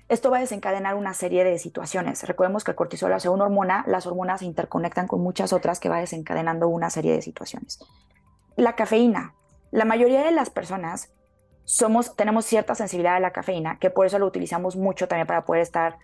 esto 0.08 0.30
va 0.30 0.36
a 0.36 0.40
desencadenar 0.40 0.96
una 0.96 1.14
serie 1.14 1.44
de 1.44 1.58
situaciones. 1.58 2.22
Recordemos 2.26 2.62
que 2.62 2.72
el 2.72 2.76
cortisol 2.76 3.12
hace 3.12 3.30
una 3.30 3.44
hormona, 3.44 3.84
las 3.86 4.06
hormonas 4.06 4.40
se 4.40 4.46
interconectan 4.46 5.06
con 5.06 5.20
muchas 5.20 5.54
otras 5.54 5.80
que 5.80 5.88
va 5.88 5.98
desencadenando 5.98 6.68
una 6.68 6.90
serie 6.90 7.12
de 7.12 7.22
situaciones. 7.22 7.78
La 8.56 8.74
cafeína. 8.74 9.34
La 9.70 9.86
mayoría 9.86 10.24
de 10.24 10.30
las 10.30 10.50
personas 10.50 11.10
somos, 11.64 12.16
tenemos 12.16 12.46
cierta 12.46 12.74
sensibilidad 12.74 13.16
a 13.16 13.20
la 13.20 13.32
cafeína, 13.32 13.78
que 13.78 13.90
por 13.90 14.06
eso 14.06 14.18
lo 14.18 14.26
utilizamos 14.26 14.76
mucho 14.76 15.08
también 15.08 15.26
para 15.26 15.44
poder 15.44 15.62
estar 15.62 15.98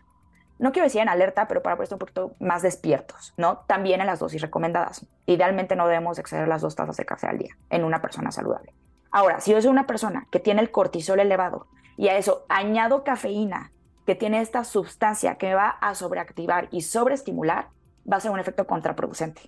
no 0.59 0.73
quiero 0.73 0.87
decir 0.87 1.01
en 1.01 1.09
alerta, 1.09 1.49
pero 1.49 1.63
para 1.63 1.83
estar 1.83 1.97
un 1.97 1.99
poquito 1.99 2.35
más 2.39 2.63
despiertos, 2.63 3.35
¿no? 3.37 3.59
También 3.67 4.01
en 4.01 4.07
las 4.07 4.21
dosis 4.21 4.41
recomendadas. 4.41 5.07
Idealmente 5.27 5.77
no 5.77 5.87
debemos 5.87 6.19
exceder 6.19 6.49
las 6.49 6.63
dos 6.63 6.77
tazas 6.77 6.97
de 6.97 7.05
café 7.05 7.27
al 7.27 7.39
día 7.39 7.57
en 7.71 7.85
una 7.85 8.01
persona 8.01 8.31
saludable. 8.31 8.73
Ahora, 9.11 9.41
si 9.41 9.53
yo 9.53 9.61
soy 9.61 9.71
una 9.71 9.87
persona 9.87 10.27
que 10.31 10.41
tiene 10.41 10.61
el 10.61 10.71
cortisol 10.71 11.21
elevado 11.21 11.67
y 11.97 12.09
a 12.09 12.17
eso 12.17 12.47
añado 12.49 13.05
cafeína, 13.05 13.73
que 14.07 14.15
tiene 14.15 14.41
esta 14.41 14.65
sustancia 14.65 15.37
que 15.37 15.49
me 15.49 15.55
va 15.55 15.69
a 15.69 15.95
sobreactivar 15.95 16.69
y 16.71 16.83
sobreestimular, 16.83 17.69
va 18.11 18.19
a 18.19 18.21
ser 18.21 18.31
un 18.31 18.39
efecto 18.39 18.67
contraproducente. 18.67 19.43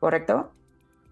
¿Correcto? 0.00 0.52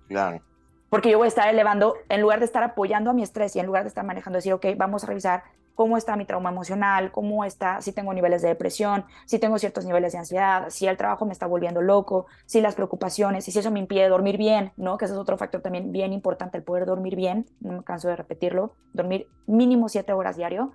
Claro. 0.08 0.42
Porque 0.88 1.10
yo 1.10 1.18
voy 1.18 1.26
a 1.26 1.28
estar 1.28 1.48
elevando, 1.48 1.94
en 2.08 2.20
lugar 2.20 2.40
de 2.40 2.46
estar 2.46 2.64
apoyando 2.64 3.10
a 3.10 3.12
mi 3.12 3.22
estrés 3.22 3.54
y 3.54 3.60
en 3.60 3.66
lugar 3.66 3.84
de 3.84 3.88
estar 3.88 4.04
manejando, 4.04 4.38
decir, 4.38 4.52
ok, 4.52 4.66
vamos 4.76 5.04
a 5.04 5.06
revisar 5.06 5.44
cómo 5.80 5.96
está 5.96 6.14
mi 6.14 6.26
trauma 6.26 6.50
emocional, 6.50 7.10
cómo 7.10 7.42
está, 7.42 7.80
si 7.80 7.94
tengo 7.94 8.12
niveles 8.12 8.42
de 8.42 8.48
depresión, 8.48 9.06
si 9.24 9.38
tengo 9.38 9.58
ciertos 9.58 9.86
niveles 9.86 10.12
de 10.12 10.18
ansiedad, 10.18 10.68
si 10.68 10.86
el 10.86 10.98
trabajo 10.98 11.24
me 11.24 11.32
está 11.32 11.46
volviendo 11.46 11.80
loco, 11.80 12.26
si 12.44 12.60
las 12.60 12.74
preocupaciones, 12.74 13.48
y 13.48 13.50
si 13.50 13.60
eso 13.60 13.70
me 13.70 13.78
impide 13.78 14.06
dormir 14.10 14.36
bien, 14.36 14.74
¿no? 14.76 14.98
Que 14.98 15.06
ese 15.06 15.14
es 15.14 15.18
otro 15.18 15.38
factor 15.38 15.62
también 15.62 15.90
bien 15.90 16.12
importante, 16.12 16.58
el 16.58 16.64
poder 16.64 16.84
dormir 16.84 17.16
bien, 17.16 17.46
no 17.60 17.72
me 17.72 17.82
canso 17.82 18.08
de 18.08 18.16
repetirlo, 18.16 18.74
dormir 18.92 19.30
mínimo 19.46 19.88
siete 19.88 20.12
horas 20.12 20.36
diario, 20.36 20.72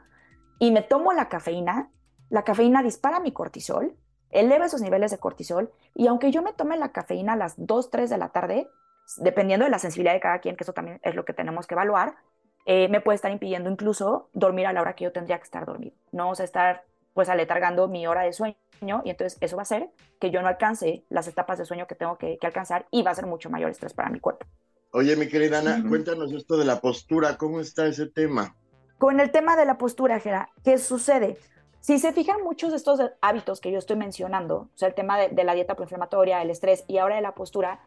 y 0.57 0.71
me 0.71 0.81
tomo 0.81 1.13
la 1.13 1.29
cafeína, 1.29 1.91
la 2.29 2.41
cafeína 2.41 2.81
dispara 2.81 3.19
mi 3.19 3.31
cortisol, 3.31 3.95
eleva 4.31 4.65
esos 4.65 4.81
niveles 4.81 5.11
de 5.11 5.19
cortisol, 5.19 5.71
y 5.93 6.07
aunque 6.07 6.31
yo 6.31 6.41
me 6.41 6.53
tome 6.53 6.77
la 6.77 6.91
cafeína 6.91 7.33
a 7.33 7.35
las 7.35 7.53
2, 7.57 7.91
3 7.91 8.09
de 8.09 8.17
la 8.17 8.29
tarde, 8.29 8.71
dependiendo 9.17 9.65
de 9.65 9.69
la 9.69 9.77
sensibilidad 9.77 10.15
de 10.15 10.19
cada 10.19 10.39
quien, 10.39 10.55
que 10.55 10.63
eso 10.63 10.73
también 10.73 10.99
es 11.03 11.13
lo 11.13 11.25
que 11.25 11.33
tenemos 11.33 11.67
que 11.67 11.75
evaluar, 11.75 12.15
eh, 12.65 12.87
me 12.89 12.99
puede 12.99 13.15
estar 13.15 13.31
impidiendo 13.31 13.69
incluso 13.69 14.29
dormir 14.33 14.65
a 14.67 14.73
la 14.73 14.81
hora 14.81 14.95
que 14.95 15.03
yo 15.03 15.11
tendría 15.11 15.37
que 15.37 15.43
estar 15.43 15.65
dormido, 15.65 15.95
no 16.11 16.31
o 16.31 16.35
sea, 16.35 16.45
estar 16.45 16.83
pues 17.13 17.29
aletargando 17.29 17.87
mi 17.87 18.07
hora 18.07 18.23
de 18.23 18.33
sueño 18.33 18.55
y 18.81 19.09
entonces 19.09 19.37
eso 19.39 19.55
va 19.55 19.61
a 19.61 19.63
hacer 19.63 19.89
que 20.19 20.31
yo 20.31 20.41
no 20.41 20.47
alcance 20.47 21.05
las 21.09 21.27
etapas 21.27 21.57
de 21.57 21.65
sueño 21.65 21.87
que 21.87 21.95
tengo 21.95 22.17
que, 22.17 22.37
alcanzar 22.41 22.87
y 22.91 23.03
va 23.03 23.11
a 23.11 23.15
ser 23.15 23.25
mucho 23.25 23.49
mayor 23.49 23.69
estrés 23.71 23.93
para 23.93 24.09
mi 24.09 24.19
cuerpo. 24.19 24.45
Oye, 24.91 25.15
mi 25.15 25.27
querida 25.27 25.59
Ana, 25.59 25.83
cuéntanos 25.87 26.31
esto 26.33 26.57
de 26.57 26.65
la 26.65 26.81
postura, 26.81 27.37
¿cómo 27.37 27.59
está 27.59 27.85
ese 27.85 28.07
tema? 28.07 28.55
Con 28.97 29.19
el 29.19 29.31
tema 29.31 29.55
de 29.55 29.65
la 29.65 29.77
postura, 29.77 30.19
Gera, 30.19 30.49
¿qué 30.63 30.77
sucede? 30.77 31.37
Si 31.81 31.99
se 31.99 32.13
fijan 32.13 32.41
muchos 32.43 32.71
de 32.71 32.77
estos 32.77 32.99
hábitos 33.21 33.61
que 33.61 33.71
yo 33.71 33.77
estoy 33.77 33.95
mencionando, 33.95 34.55
o 34.55 34.69
sea, 34.77 34.87
el 34.87 34.93
tema 34.95 35.19
de, 35.19 35.29
de 35.29 35.43
la 35.43 35.53
dieta 35.53 35.75
proinflamatoria, 35.75 36.41
el 36.41 36.49
estrés 36.49 36.83
y 36.87 36.97
ahora 36.97 37.15
de 37.15 37.21
la 37.21 37.35
postura, 37.35 37.79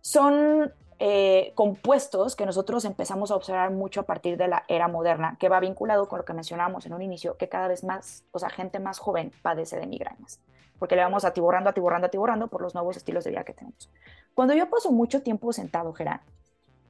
son 0.00 0.72
eh, 0.98 1.52
compuestos 1.54 2.36
que 2.36 2.44
nosotros 2.44 2.84
empezamos 2.84 3.30
a 3.30 3.36
observar 3.36 3.70
mucho 3.70 4.00
a 4.00 4.02
partir 4.02 4.36
de 4.36 4.48
la 4.48 4.64
era 4.68 4.86
moderna, 4.86 5.36
que 5.40 5.48
va 5.48 5.58
vinculado 5.58 6.08
con 6.08 6.18
lo 6.18 6.24
que 6.24 6.34
mencionábamos 6.34 6.84
en 6.84 6.92
un 6.92 7.02
inicio, 7.02 7.36
que 7.38 7.48
cada 7.48 7.68
vez 7.68 7.84
más, 7.84 8.24
o 8.32 8.38
sea, 8.38 8.50
gente 8.50 8.78
más 8.80 8.98
joven 8.98 9.32
padece 9.42 9.78
de 9.78 9.86
migrañas, 9.86 10.40
porque 10.78 10.96
le 10.96 11.02
vamos 11.02 11.24
atiborrando, 11.24 11.70
atiborrando, 11.70 12.06
atiborrando 12.06 12.48
por 12.48 12.60
los 12.60 12.74
nuevos 12.74 12.98
estilos 12.98 13.24
de 13.24 13.30
vida 13.30 13.44
que 13.44 13.54
tenemos. 13.54 13.90
Cuando 14.34 14.52
yo 14.54 14.68
paso 14.68 14.92
mucho 14.92 15.22
tiempo 15.22 15.52
sentado, 15.52 15.92
Gerard, 15.94 16.20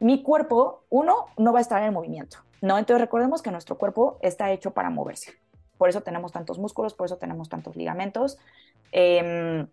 mi 0.00 0.22
cuerpo, 0.22 0.82
uno, 0.88 1.26
no 1.36 1.52
va 1.52 1.58
a 1.58 1.62
estar 1.62 1.82
en 1.82 1.92
movimiento, 1.92 2.38
¿no? 2.62 2.78
Entonces 2.78 3.00
recordemos 3.00 3.42
que 3.42 3.50
nuestro 3.50 3.78
cuerpo 3.78 4.18
está 4.22 4.50
hecho 4.50 4.72
para 4.72 4.90
moverse. 4.90 5.34
Por 5.78 5.88
eso 5.88 6.00
tenemos 6.00 6.32
tantos 6.32 6.58
músculos, 6.58 6.94
por 6.94 7.06
eso 7.06 7.16
tenemos 7.16 7.48
tantos 7.48 7.76
ligamentos 7.76 8.38
em, 8.92 9.68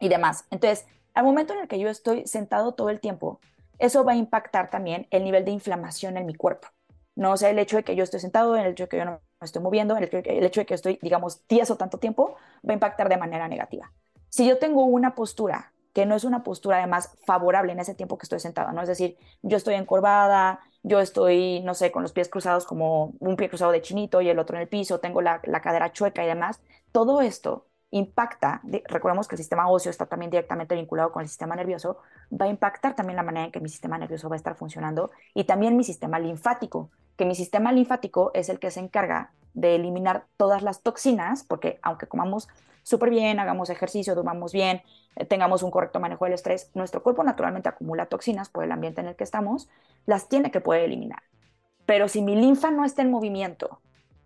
y 0.00 0.08
demás. 0.08 0.46
Entonces, 0.50 0.86
al 1.14 1.24
momento 1.24 1.52
en 1.52 1.60
el 1.60 1.68
que 1.68 1.78
yo 1.78 1.88
estoy 1.88 2.26
sentado 2.26 2.72
todo 2.72 2.90
el 2.90 3.00
tiempo, 3.00 3.40
eso 3.78 4.04
va 4.04 4.12
a 4.12 4.16
impactar 4.16 4.70
también 4.70 5.06
el 5.10 5.24
nivel 5.24 5.44
de 5.44 5.50
inflamación 5.50 6.16
en 6.16 6.26
mi 6.26 6.34
cuerpo. 6.34 6.68
No 7.14 7.32
o 7.32 7.36
sea 7.36 7.50
el 7.50 7.58
hecho 7.58 7.76
de 7.76 7.84
que 7.84 7.96
yo 7.96 8.04
estoy 8.04 8.20
sentado, 8.20 8.56
el 8.56 8.66
hecho 8.72 8.84
de 8.84 8.88
que 8.88 8.96
yo 8.98 9.04
no 9.04 9.20
me 9.40 9.44
estoy 9.44 9.62
moviendo, 9.62 9.96
el, 9.96 10.04
hecho 10.04 10.60
de 10.60 10.66
que 10.66 10.74
estoy, 10.74 10.98
digamos, 11.02 11.42
tieso 11.46 11.76
tanto 11.76 11.98
tiempo, 11.98 12.36
va 12.66 12.70
a 12.70 12.74
impactar 12.74 13.08
de 13.08 13.16
manera 13.16 13.48
negativa. 13.48 13.92
Si 14.28 14.46
yo 14.46 14.58
tengo 14.58 14.84
una 14.84 15.14
postura 15.14 15.72
que 15.92 16.06
no 16.06 16.14
es 16.14 16.24
una 16.24 16.42
postura 16.42 16.78
además 16.78 17.10
favorable 17.26 17.72
en 17.72 17.80
ese 17.80 17.94
tiempo 17.94 18.16
que 18.16 18.24
estoy 18.24 18.40
sentada, 18.40 18.72
¿no? 18.72 18.80
Es 18.80 18.88
decir, 18.88 19.18
yo 19.42 19.58
estoy 19.58 19.74
encorvada, 19.74 20.60
yo 20.82 21.00
estoy, 21.00 21.60
no 21.60 21.74
sé, 21.74 21.92
con 21.92 22.02
los 22.02 22.12
pies 22.12 22.30
cruzados 22.30 22.64
como 22.64 23.12
un 23.18 23.36
pie 23.36 23.50
cruzado 23.50 23.72
de 23.72 23.82
chinito 23.82 24.22
y 24.22 24.30
el 24.30 24.38
otro 24.38 24.56
en 24.56 24.62
el 24.62 24.68
piso, 24.68 25.00
tengo 25.00 25.20
la, 25.20 25.42
la 25.44 25.60
cadera 25.60 25.92
chueca 25.92 26.24
y 26.24 26.28
demás. 26.28 26.60
Todo 26.92 27.20
esto 27.20 27.66
impacta, 27.92 28.62
recordemos 28.88 29.28
que 29.28 29.34
el 29.34 29.38
sistema 29.38 29.68
óseo 29.68 29.90
está 29.90 30.06
también 30.06 30.30
directamente 30.30 30.74
vinculado 30.74 31.12
con 31.12 31.22
el 31.22 31.28
sistema 31.28 31.54
nervioso, 31.54 31.98
va 32.32 32.46
a 32.46 32.48
impactar 32.48 32.96
también 32.96 33.16
la 33.16 33.22
manera 33.22 33.46
en 33.46 33.52
que 33.52 33.60
mi 33.60 33.68
sistema 33.68 33.98
nervioso 33.98 34.28
va 34.30 34.34
a 34.34 34.38
estar 34.38 34.56
funcionando 34.56 35.10
y 35.34 35.44
también 35.44 35.76
mi 35.76 35.84
sistema 35.84 36.18
linfático, 36.18 36.90
que 37.16 37.26
mi 37.26 37.34
sistema 37.34 37.70
linfático 37.70 38.30
es 38.34 38.48
el 38.48 38.58
que 38.58 38.70
se 38.70 38.80
encarga 38.80 39.32
de 39.52 39.74
eliminar 39.74 40.24
todas 40.38 40.62
las 40.62 40.82
toxinas, 40.82 41.44
porque 41.44 41.78
aunque 41.82 42.06
comamos 42.06 42.48
súper 42.82 43.10
bien, 43.10 43.38
hagamos 43.38 43.68
ejercicio, 43.68 44.14
durmamos 44.14 44.52
bien, 44.52 44.80
eh, 45.16 45.26
tengamos 45.26 45.62
un 45.62 45.70
correcto 45.70 46.00
manejo 46.00 46.24
del 46.24 46.34
estrés, 46.34 46.70
nuestro 46.74 47.02
cuerpo 47.02 47.22
naturalmente 47.22 47.68
acumula 47.68 48.06
toxinas 48.06 48.48
por 48.48 48.64
el 48.64 48.72
ambiente 48.72 49.02
en 49.02 49.08
el 49.08 49.16
que 49.16 49.24
estamos, 49.24 49.68
las 50.06 50.30
tiene 50.30 50.50
que 50.50 50.62
poder 50.62 50.82
eliminar. 50.82 51.22
Pero 51.84 52.08
si 52.08 52.22
mi 52.22 52.36
linfa 52.36 52.70
no 52.70 52.86
está 52.86 53.02
en 53.02 53.10
movimiento, 53.10 53.80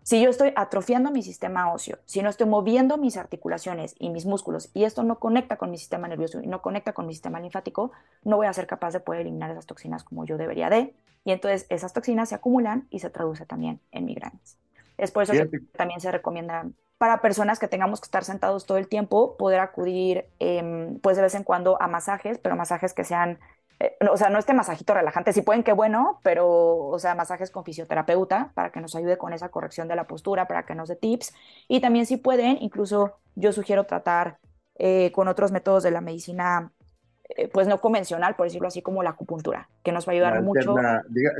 si 0.07 0.21
yo 0.21 0.29
estoy 0.29 0.53
atrofiando 0.55 1.11
mi 1.11 1.21
sistema 1.21 1.73
óseo, 1.73 1.97
si 2.05 2.21
no 2.21 2.29
estoy 2.29 2.47
moviendo 2.47 2.97
mis 2.97 3.17
articulaciones 3.17 3.93
y 3.99 4.09
mis 4.09 4.25
músculos 4.25 4.69
y 4.73 4.85
esto 4.85 5.03
no 5.03 5.19
conecta 5.19 5.57
con 5.57 5.69
mi 5.69 5.77
sistema 5.77 6.07
nervioso 6.07 6.39
y 6.39 6.47
no 6.47 6.61
conecta 6.61 6.93
con 6.93 7.07
mi 7.07 7.13
sistema 7.13 7.41
linfático, 7.41 7.91
no 8.23 8.37
voy 8.37 8.47
a 8.47 8.53
ser 8.53 8.67
capaz 8.67 8.93
de 8.93 9.01
poder 9.01 9.19
eliminar 9.19 9.51
esas 9.51 9.65
toxinas 9.65 10.05
como 10.05 10.23
yo 10.23 10.37
debería 10.37 10.69
de. 10.69 10.95
Y 11.25 11.33
entonces 11.33 11.65
esas 11.67 11.91
toxinas 11.91 12.29
se 12.29 12.35
acumulan 12.35 12.87
y 12.89 12.99
se 12.99 13.09
traduce 13.09 13.45
también 13.45 13.81
en 13.91 14.05
migrañas. 14.05 14.57
Es 14.97 15.11
por 15.11 15.23
eso 15.23 15.33
que 15.33 15.59
también 15.75 15.99
se 15.99 16.09
recomienda 16.09 16.67
para 16.97 17.21
personas 17.21 17.59
que 17.59 17.67
tengamos 17.67 17.99
que 17.99 18.05
estar 18.05 18.23
sentados 18.23 18.65
todo 18.65 18.77
el 18.77 18.87
tiempo, 18.87 19.35
poder 19.35 19.59
acudir 19.59 20.23
em, 20.39 20.99
pues 20.99 21.17
de 21.17 21.23
vez 21.23 21.35
en 21.35 21.43
cuando 21.43 21.81
a 21.81 21.89
masajes, 21.89 22.37
pero 22.37 22.55
masajes 22.55 22.93
que 22.93 23.03
sean 23.03 23.39
eh, 23.79 23.95
o 24.09 24.17
sea, 24.17 24.29
no 24.29 24.39
este 24.39 24.53
masajito 24.53 24.93
relajante, 24.93 25.33
si 25.33 25.41
pueden, 25.41 25.63
qué 25.63 25.71
bueno, 25.71 26.19
pero, 26.23 26.87
o 26.87 26.97
sea, 26.99 27.13
masajes 27.13 27.51
con 27.51 27.63
fisioterapeuta 27.63 28.51
para 28.55 28.71
que 28.71 28.81
nos 28.81 28.95
ayude 28.95 29.17
con 29.17 29.33
esa 29.33 29.49
corrección 29.49 29.87
de 29.87 29.95
la 29.95 30.07
postura, 30.07 30.47
para 30.47 30.65
que 30.65 30.73
nos 30.73 30.89
dé 30.89 30.95
tips. 30.95 31.33
Y 31.67 31.79
también 31.79 32.05
si 32.05 32.17
pueden, 32.17 32.57
incluso 32.61 33.17
yo 33.35 33.53
sugiero 33.53 33.85
tratar 33.85 34.39
eh, 34.79 35.11
con 35.13 35.27
otros 35.27 35.51
métodos 35.51 35.83
de 35.83 35.91
la 35.91 36.01
medicina, 36.01 36.71
eh, 37.29 37.49
pues 37.49 37.67
no 37.67 37.79
convencional, 37.79 38.35
por 38.35 38.47
decirlo 38.47 38.67
así, 38.67 38.81
como 38.81 39.03
la 39.03 39.11
acupuntura, 39.11 39.69
que 39.83 39.91
nos 39.91 40.07
va 40.07 40.13
a 40.13 40.15
ayudar 40.15 40.41
mucho. 40.41 40.75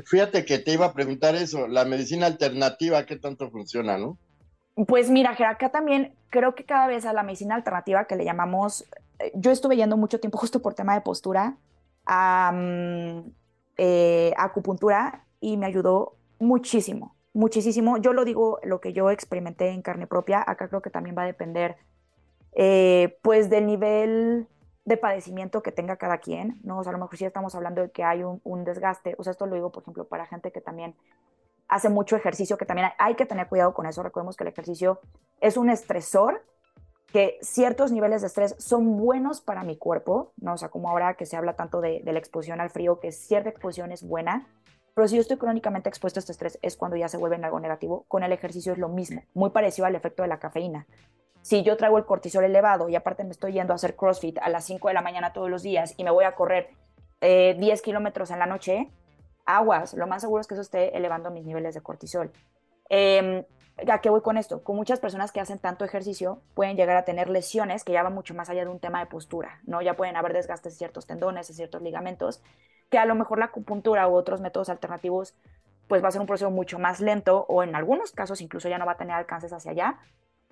Fíjate 0.06 0.46
que 0.46 0.60
te 0.60 0.74
iba 0.74 0.86
a 0.86 0.94
preguntar 0.94 1.34
eso, 1.34 1.68
la 1.68 1.86
medicina 1.86 2.28
alternativa, 2.28 3.04
¿qué 3.08 3.16
tanto 3.16 3.50
funciona, 3.50 3.98
no? 3.98 4.18
Pues 4.86 5.10
mira, 5.10 5.32
acá 5.32 5.70
también 5.70 6.14
creo 6.30 6.54
que 6.54 6.66
cada 6.66 6.86
vez 6.86 7.08
a 7.08 7.14
la 7.14 7.24
medicina 7.24 7.56
alternativa 7.56 8.06
que 8.06 8.16
le 8.16 8.26
llamamos, 8.26 8.86
yo 9.34 9.50
estuve 9.50 9.76
yendo 9.76 9.98
mucho 9.98 10.20
tiempo 10.20 10.38
justo 10.38 10.62
por 10.62 10.76
tema 10.76 10.94
de 10.94 11.02
postura, 11.02 11.58
a, 12.08 12.52
mm, 12.54 13.32
eh, 13.78 14.34
acupuntura 14.38 15.26
y 15.40 15.58
me 15.58 15.68
ayudó 15.68 16.16
muchísimo, 16.40 17.16
muchísimo. 17.34 17.98
Yo 17.98 18.14
lo 18.14 18.26
digo, 18.26 18.60
lo 18.64 18.82
que 18.82 18.94
yo 18.94 19.12
experimenté 19.12 19.70
en 19.70 19.82
carne 19.82 20.08
propia, 20.08 20.44
acá 20.46 20.68
creo 20.70 20.82
que 20.82 20.90
también 20.90 21.16
va 21.18 21.24
a 21.24 21.28
depender 21.28 21.78
eh, 22.54 23.20
pues 23.22 23.50
del 23.50 23.68
nivel 23.68 24.48
de 24.86 24.98
padecimiento 24.98 25.62
que 25.62 25.72
tenga 25.72 25.98
cada 25.98 26.18
quien, 26.20 26.60
¿no? 26.64 26.80
A 26.80 26.92
lo 26.92 26.98
mejor 26.98 27.18
sí 27.18 27.26
estamos 27.26 27.54
hablando 27.56 27.82
de 27.82 27.92
que 27.92 28.04
hay 28.04 28.24
un, 28.24 28.42
un 28.44 28.64
desgaste, 28.64 29.16
o 29.18 29.24
sea, 29.24 29.32
esto 29.32 29.46
lo 29.46 29.56
digo, 29.56 29.72
por 29.72 29.84
ejemplo, 29.84 30.08
para 30.08 30.26
gente 30.26 30.52
que 30.52 30.62
también 30.62 30.96
hace 31.68 31.90
mucho 31.90 32.16
ejercicio, 32.16 32.58
que 32.58 32.66
también 32.66 32.90
hay, 32.98 33.16
que 33.16 33.26
tener 33.26 33.48
cuidado 33.48 33.74
con 33.74 33.86
eso. 33.86 34.04
Recordemos 34.04 34.36
que 34.36 34.44
el 34.44 34.50
ejercicio 34.50 35.02
es 35.42 35.58
un 35.58 35.70
estresor, 35.70 36.44
que 37.12 37.38
ciertos 37.42 37.92
niveles 37.92 38.22
de 38.22 38.28
estrés 38.28 38.56
son 38.60 38.98
buenos 38.98 39.42
para 39.42 39.64
mi 39.64 39.78
cuerpo, 39.78 40.34
¿no? 40.38 40.54
O 40.54 40.58
sea, 40.58 40.70
como 40.70 40.90
ahora 40.90 41.16
que 41.16 41.26
se 41.26 41.38
habla 41.38 41.56
tanto 41.56 41.82
de, 41.82 42.02
la 42.04 42.20
exposición 42.20 42.60
al 42.60 42.70
frío, 42.70 43.00
que 43.00 43.12
cierta 43.12 43.50
exposición 43.50 43.92
es 43.92 44.04
buena, 44.04 44.48
pero 44.94 45.08
si 45.08 45.16
yo 45.16 45.22
estoy 45.22 45.38
crónicamente 45.38 45.90
expuesto 45.90 46.20
a 46.20 46.22
este 46.22 46.32
estrés 46.34 46.60
es 46.62 46.76
cuando 46.76 46.98
ya 46.98 47.08
se 47.08 47.18
vuelve 47.18 47.36
en 47.36 47.46
algo 47.46 47.60
negativo. 47.60 48.06
Con 48.08 48.24
el 48.24 48.32
ejercicio 48.32 48.74
es 48.74 48.78
lo 48.78 48.90
mismo, 48.90 49.24
muy 49.34 49.52
parecido 49.52 49.86
al 49.86 49.96
efecto 49.96 50.24
de 50.24 50.28
la 50.28 50.40
cafeína. 50.40 50.88
Si 51.42 51.64
yo 51.64 51.78
traigo 51.78 51.98
el 51.98 52.06
cortisol 52.06 52.44
elevado 52.44 52.90
y 52.90 52.96
aparte 52.96 53.24
me 53.24 53.32
estoy 53.32 53.54
yendo 53.54 53.72
a 53.72 53.76
hacer 53.76 53.96
CrossFit 53.96 54.38
a 54.40 54.50
las 54.50 54.66
5 54.66 54.90
de 54.90 54.94
la 54.94 55.02
mañana 55.02 55.32
todos 55.32 55.50
los 55.50 55.64
días 55.64 55.94
y 55.96 56.04
me 56.04 56.12
voy 56.12 56.26
a 56.26 56.36
correr 56.36 56.72
10 57.22 57.22
eh, 57.22 57.84
kilómetros 57.84 58.32
en 58.32 58.40
la 58.40 58.48
noche, 58.48 58.92
aguas, 59.46 59.94
lo 59.94 60.08
más 60.08 60.24
seguro 60.24 60.42
es 60.42 60.48
que 60.48 60.56
eso 60.56 60.62
esté 60.62 60.98
elevando 60.98 61.32
mis 61.32 61.46
niveles 61.46 61.74
de 61.74 61.82
cortisol. 61.82 62.32
Eh, 62.90 63.46
¿A 63.88 64.02
qué 64.02 64.10
voy 64.10 64.22
con 64.22 64.38
esto? 64.38 64.64
Con 64.64 64.76
muchas 64.76 65.00
personas 65.00 65.32
que 65.32 65.40
hacen 65.40 65.60
tanto 65.60 65.86
ejercicio 65.86 66.42
pueden 66.56 66.78
llegar 66.78 66.98
a 66.98 67.06
tener 67.06 67.30
lesiones 67.30 67.84
que 67.84 67.94
ya 67.94 68.02
van 68.02 68.16
mucho 68.16 68.34
más 68.34 68.50
allá 68.50 68.66
de 68.66 68.72
un 68.72 68.80
tema 68.80 69.00
de 69.00 69.06
postura, 69.06 69.60
¿no? 69.66 69.82
Ya 69.84 69.96
pueden 69.96 70.16
haber 70.16 70.34
desgastes 70.34 70.74
de 70.74 70.78
ciertos 70.78 71.06
tendones, 71.06 71.48
de 71.48 71.54
ciertos 71.54 71.84
ligamentos, 71.84 72.42
que 72.90 72.98
a 72.98 73.06
lo 73.06 73.14
mejor 73.14 73.38
la 73.38 73.46
acupuntura 73.46 74.08
u 74.08 74.16
otros 74.16 74.42
métodos 74.42 74.70
alternativos 74.70 75.36
pues 75.88 76.04
va 76.04 76.10
a 76.10 76.12
ser 76.12 76.22
un 76.22 76.28
proceso 76.28 76.50
mucho 76.50 76.80
más 76.80 77.00
lento 77.00 77.46
o 77.48 77.64
en 77.64 77.76
algunos 77.76 78.12
casos 78.12 78.42
incluso 78.42 78.68
ya 78.68 78.78
no 78.78 78.86
va 78.86 78.94
a 78.94 78.98
tener 78.98 79.16
alcances 79.16 79.54
hacia 79.54 79.72
allá. 79.72 80.00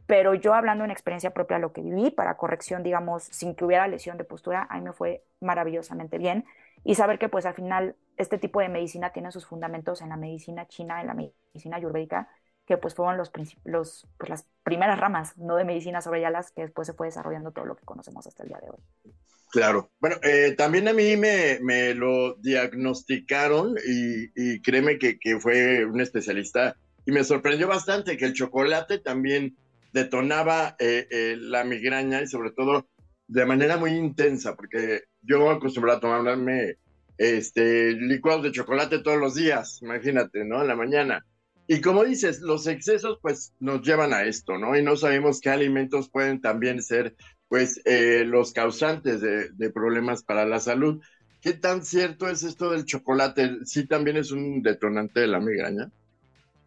Pero 0.06 0.36
yo 0.36 0.54
hablando 0.54 0.84
en 0.84 0.92
experiencia 0.92 1.32
propia, 1.32 1.58
lo 1.58 1.74
que 1.74 1.82
viví 1.82 2.12
para 2.12 2.38
corrección, 2.38 2.84
digamos, 2.84 3.24
sin 3.24 3.56
que 3.56 3.66
hubiera 3.66 3.88
lesión 3.88 4.18
de 4.18 4.24
postura, 4.24 4.68
a 4.70 4.76
mí 4.76 4.82
me 4.82 4.94
fue 4.94 5.24
maravillosamente 5.42 6.20
bien 6.20 6.46
y 6.84 6.94
saber 6.94 7.18
que 7.18 7.28
pues 7.28 7.48
al 7.48 7.56
final 7.56 7.96
este 8.18 8.38
tipo 8.38 8.60
de 8.60 8.70
medicina 8.70 9.10
tiene 9.10 9.32
sus 9.32 9.48
fundamentos 9.48 10.02
en 10.02 10.10
la 10.10 10.16
medicina 10.16 10.68
china, 10.68 11.02
en 11.02 11.08
la 11.08 11.16
medicina 11.16 11.78
ayurvédica, 11.78 12.30
que 12.66 12.78
pues 12.78 12.96
fueron 12.96 13.18
los, 13.18 13.32
los 13.64 14.08
pues, 14.18 14.30
las 14.30 14.46
primeras 14.64 15.00
ramas, 15.00 15.38
no 15.38 15.56
de 15.56 15.66
medicina 15.66 16.02
sobre 16.02 16.22
ya 16.22 16.30
las 16.30 16.52
que 16.52 16.64
después 16.64 16.88
se 16.88 16.94
fue 16.94 17.08
desarrollando 17.08 17.52
todo 17.52 17.66
lo 17.66 17.76
que 17.76 17.86
conocemos 17.86 18.26
hasta 18.26 18.44
el 18.44 18.50
día 18.50 18.60
de 18.62 18.70
hoy. 18.70 19.14
Claro. 19.52 19.92
Bueno, 20.00 20.18
eh, 20.24 20.54
también 20.58 20.88
a 20.88 20.94
mí 20.94 21.16
me, 21.16 21.60
me 21.62 21.94
lo 21.94 22.36
diagnosticaron 22.36 23.76
y, 23.88 24.32
y 24.36 24.62
créeme 24.62 24.98
que, 24.98 25.18
que, 25.18 25.40
fue 25.40 25.86
un 25.86 26.02
especialista 26.02 26.76
y 27.06 27.12
me 27.12 27.24
sorprendió 27.24 27.68
bastante 27.68 28.18
que 28.18 28.26
el 28.26 28.34
chocolate 28.34 29.00
también 29.00 29.56
detonaba 29.94 30.76
eh, 30.78 31.08
eh, 31.10 31.38
la 31.40 31.64
migraña 31.64 32.22
y 32.22 32.28
sobre 32.28 32.52
todo 32.52 32.88
de 33.28 33.46
manera 33.46 33.78
muy 33.78 33.92
intensa, 33.92 34.56
porque 34.56 35.04
yo 35.22 35.50
acostumbrado 35.50 35.98
a 35.98 36.02
tomarme 36.02 36.76
este, 37.18 37.94
licuados 37.94 38.44
de 38.44 38.52
chocolate 38.52 39.00
todos 39.00 39.18
los 39.18 39.36
días, 39.36 39.80
imagínate, 39.82 40.44
¿no? 40.44 40.62
En 40.62 40.68
la 40.68 40.76
mañana. 40.76 41.26
Y 41.68 41.82
como 41.82 42.04
dices, 42.04 42.42
los 42.42 42.68
excesos 42.68 43.18
pues 43.22 43.54
nos 43.60 43.82
llevan 43.82 44.14
a 44.14 44.24
esto, 44.24 44.58
¿no? 44.58 44.78
Y 44.78 44.84
no 44.84 44.96
sabemos 44.96 45.42
qué 45.42 45.50
alimentos 45.50 46.10
pueden 46.10 46.42
también 46.42 46.82
ser 46.82 47.16
pues 47.48 47.82
eh, 47.86 48.24
los 48.26 48.54
causantes 48.54 49.22
de, 49.22 49.50
de, 49.50 49.70
problemas 49.72 50.24
para 50.24 50.46
la 50.46 50.60
salud. 50.60 51.02
¿Qué 51.42 51.54
tan 51.54 51.84
cierto 51.84 52.28
es 52.28 52.44
esto 52.44 52.72
del 52.72 52.86
chocolate? 52.86 53.66
¿Sí 53.66 53.88
también 53.88 54.18
es 54.18 54.32
un 54.32 54.62
detonante 54.62 55.20
de 55.22 55.28
la 55.28 55.40
migraña? 55.40 55.92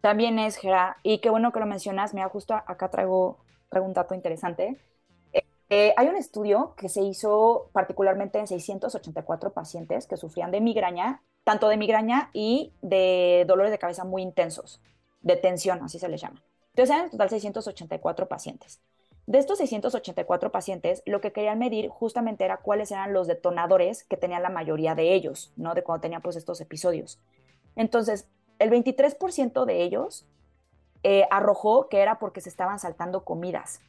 También 0.01 0.39
es, 0.39 0.55
Gera, 0.57 0.97
y 1.03 1.19
qué 1.19 1.29
bueno 1.29 1.51
que 1.51 1.59
lo 1.59 1.65
mencionas. 1.65 2.13
Mira, 2.13 2.29
justo 2.29 2.53
acá 2.53 2.89
traigo, 2.89 3.39
traigo 3.69 3.87
un 3.87 3.93
dato 3.93 4.15
interesante. 4.15 4.77
Eh, 5.71 5.93
hay 5.95 6.07
un 6.07 6.15
estudio 6.15 6.73
que 6.75 6.89
se 6.89 7.03
hizo 7.03 7.69
particularmente 7.73 8.39
en 8.39 8.47
684 8.47 9.53
pacientes 9.53 10.07
que 10.07 10.17
sufrían 10.17 10.49
de 10.49 10.61
migraña, 10.61 11.21
tanto 11.43 11.69
de 11.69 11.77
migraña 11.77 12.29
y 12.33 12.73
de 12.81 13.45
dolores 13.47 13.71
de 13.71 13.79
cabeza 13.79 14.03
muy 14.03 14.21
intensos, 14.21 14.81
de 15.21 15.35
tensión, 15.35 15.81
así 15.83 15.99
se 15.99 16.09
les 16.09 16.21
llama. 16.21 16.43
Entonces, 16.69 16.95
eran 16.95 17.05
en 17.05 17.11
total 17.11 17.29
684 17.29 18.27
pacientes. 18.27 18.81
De 19.25 19.37
estos 19.37 19.57
684 19.59 20.51
pacientes, 20.51 21.03
lo 21.05 21.21
que 21.21 21.31
querían 21.31 21.59
medir 21.59 21.89
justamente 21.89 22.45
era 22.45 22.57
cuáles 22.57 22.91
eran 22.91 23.13
los 23.13 23.27
detonadores 23.27 24.03
que 24.03 24.17
tenían 24.17 24.43
la 24.43 24.49
mayoría 24.49 24.95
de 24.95 25.13
ellos, 25.13 25.53
¿no? 25.55 25.75
De 25.75 25.83
cuando 25.83 26.01
tenían 26.01 26.21
pues 26.21 26.35
estos 26.35 26.61
episodios. 26.61 27.19
Entonces, 27.75 28.27
el 28.57 28.71
23% 28.71 29.65
de 29.65 29.83
ellos 29.83 30.25
eh, 31.03 31.25
arrojó 31.29 31.89
que 31.89 31.99
era 31.99 32.17
porque 32.17 32.41
se 32.41 32.49
estaban 32.49 32.79
saltando 32.79 33.23
comidas 33.23 33.81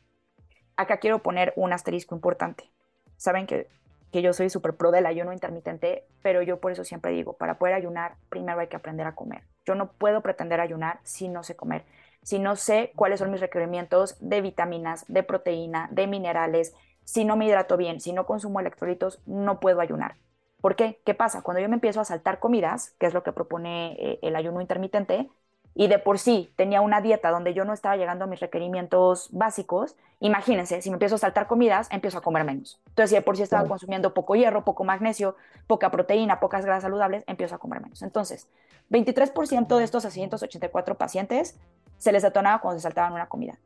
acá 0.81 0.99
quiero 0.99 1.23
poner 1.23 1.53
un 1.57 1.73
asterisco 1.73 2.15
importante. 2.15 2.71
Saben 3.17 3.47
que, 3.47 3.69
que 4.12 4.23
yo 4.23 4.33
soy 4.33 4.51
súper 4.51 4.75
pro 4.75 4.90
del 4.90 5.07
ayuno 5.07 5.33
intermitente, 5.33 6.05
pero 6.23 6.42
yo 6.42 6.61
por 6.61 6.73
eso 6.73 6.85
siempre 6.85 7.12
digo, 7.12 7.35
para 7.35 7.59
poder 7.59 7.75
ayunar, 7.75 8.16
primero 8.29 8.61
hay 8.61 8.68
que 8.68 8.77
aprender 8.77 9.07
a 9.07 9.14
comer. 9.14 9.42
Yo 9.64 9.75
no 9.75 9.92
puedo 9.92 10.20
pretender 10.23 10.61
ayunar 10.61 11.01
si 11.05 11.29
no 11.29 11.42
sé 11.42 11.57
comer, 11.57 11.85
si 12.23 12.38
no 12.38 12.57
sé 12.57 12.92
cuáles 12.96 13.20
son 13.20 13.31
mis 13.31 13.40
requerimientos 13.40 14.16
de 14.20 14.40
vitaminas, 14.40 15.05
de 15.09 15.23
proteína, 15.23 15.88
de 15.92 16.07
minerales, 16.07 16.75
si 17.05 17.25
no 17.25 17.37
me 17.37 17.46
hidrato 17.46 17.77
bien, 17.77 18.01
si 18.01 18.12
no 18.12 18.27
consumo 18.27 18.61
electrolitos, 18.61 19.20
no 19.27 19.61
puedo 19.61 19.81
ayunar. 19.81 20.16
¿Por 20.61 20.77
qué? 20.77 21.01
¿Qué 21.05 21.14
pasa? 21.14 21.42
Cuando 21.42 21.61
yo 21.61 21.68
me 21.68 21.75
empiezo 21.77 22.01
a 22.01 22.05
saltar 22.05 22.38
comidas, 22.38 22.94
que 22.99 23.07
es 23.07 23.14
lo 23.14 23.23
que 23.23 23.33
propone 23.33 23.92
eh, 23.99 24.18
el 24.23 24.37
ayuno 24.37 24.61
intermitente, 24.61 25.31
y 25.75 25.89
de 25.89 25.99
por 25.99 26.19
sí 26.19 26.53
tenía 26.57 26.81
una 26.81 27.01
dieta 27.01 27.31
donde 27.31 27.55
yo 27.55 27.65
no 27.65 27.73
estaba 27.73 27.97
llegando 27.97 28.25
a 28.25 28.29
mis 28.29 28.41
requerimientos 28.41 29.29
básicos, 29.33 29.97
imagínense, 30.19 30.83
si 30.83 30.91
me 30.91 30.95
empiezo 30.95 31.15
a 31.15 31.19
saltar 31.19 31.47
comidas, 31.47 31.89
empiezo 31.91 32.19
a 32.19 32.21
comer 32.21 32.45
menos. 32.45 32.81
Entonces, 32.89 33.11
si 33.11 33.17
de 33.17 33.23
por 33.23 33.37
sí 33.37 33.43
estaba 33.43 33.69
consumiendo 33.69 34.13
poco 34.13 34.35
hierro, 34.35 34.65
poco 34.65 34.85
magnesio, 34.85 35.37
poca 35.67 35.91
proteína, 35.91 36.41
pocas 36.41 36.65
grasas 36.65 36.83
saludables, 36.83 37.25
empiezo 37.27 37.55
a 37.55 37.59
comer 37.59 37.81
menos. 37.81 38.03
Entonces, 38.03 38.49
23% 38.91 39.77
de 39.77 39.85
estos 39.85 40.03
684 40.03 40.99
pacientes 40.99 41.59
se 41.99 42.13
les 42.13 42.23
detonaba 42.23 42.61
cuando 42.61 42.79
se 42.79 42.83
saltaban 42.83 43.13
una 43.13 43.29
comida. 43.29 43.59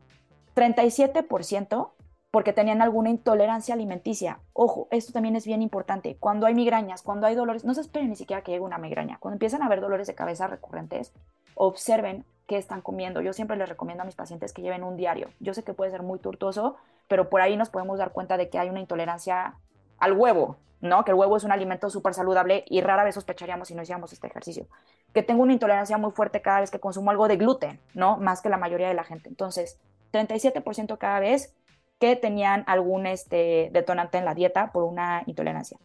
37% 0.55 1.91
porque 2.31 2.53
tenían 2.53 2.83
alguna 2.83 3.11
intolerancia 3.11 3.75
alimenticia. 3.75 4.41
Ojo, 4.53 4.89
esto 4.91 5.13
también 5.13 5.37
es 5.37 5.47
bien 5.47 5.63
importante. 5.63 6.17
Cuando 6.19 6.47
hay 6.47 6.55
migrañas, 6.55 7.03
cuando 7.03 7.29
hay 7.29 7.37
dolores, 7.37 7.65
no 7.65 7.75
se 7.75 7.81
esperen 7.81 8.11
ni 8.11 8.17
siquiera 8.17 8.43
que 8.43 8.51
llegue 8.51 8.65
una 8.65 8.77
migraña. 8.77 9.19
Cuando 9.21 9.37
empiezan 9.37 9.63
a 9.63 9.67
haber 9.67 9.81
dolores 9.81 10.09
de 10.09 10.17
cabeza 10.17 10.49
recurrentes, 10.49 11.13
observen 11.55 12.25
qué 12.47 12.59
están 12.59 12.83
comiendo. 12.83 13.21
Yo 13.21 13.33
siempre 13.33 13.57
les 13.57 13.69
recomiendo 13.69 14.03
a 14.03 14.07
mis 14.07 14.15
pacientes 14.15 14.53
que 14.53 14.63
lleven 14.63 14.85
un 14.85 14.97
diario. 14.97 15.29
Yo 15.41 15.55
sé 15.55 15.63
que 15.63 15.73
puede 15.73 15.91
ser 15.91 16.03
muy 16.03 16.19
tortuoso, 16.19 16.77
pero 17.09 17.29
por 17.31 17.41
ahí 17.41 17.57
nos 17.57 17.71
podemos 17.71 17.99
dar 17.99 18.13
cuenta 18.13 18.37
de 18.37 18.49
que 18.49 18.59
hay 18.59 18.69
una 18.69 18.81
intolerancia 18.81 19.55
al 19.99 20.13
huevo, 20.13 20.57
¿no? 20.81 21.05
Que 21.05 21.13
el 21.13 21.17
huevo 21.17 21.37
es 21.37 21.45
un 21.45 21.53
alimento 21.53 21.89
súper 21.89 22.15
saludable 22.15 22.65
y 22.69 22.81
rara 22.81 23.05
vez 23.05 23.15
sospecharíamos 23.15 23.69
si 23.69 23.75
no 23.75 23.83
hiciéramos 23.83 24.13
este 24.13 24.27
ejercicio. 24.27 24.67
Que 25.13 25.23
tengo 25.23 25.43
una 25.43 25.53
intolerancia 25.53 25.97
muy 25.97 26.11
fuerte 26.11 26.43
cada 26.43 26.61
vez 26.61 26.71
que 26.71 26.81
consumo 26.81 27.11
algo 27.11 27.29
de 27.29 27.37
gluten, 27.37 27.81
¿no? 27.95 28.19
Más 28.19 28.43
que 28.43 28.49
la 28.49 28.59
mayoría 28.59 28.89
de 28.89 28.95
la 28.95 29.05
gente. 29.05 29.29
Entonces, 29.29 29.79
37% 30.13 30.99
cada 30.99 31.21
vez 31.21 31.55
que 31.99 32.17
tenían 32.17 32.65
algún 32.67 33.07
este, 33.07 33.71
detonante 33.73 34.19
en 34.19 34.25
la 34.25 34.35
dieta 34.35 34.73
por 34.73 34.85
una 34.85 35.23
intolerancia. 35.27 35.79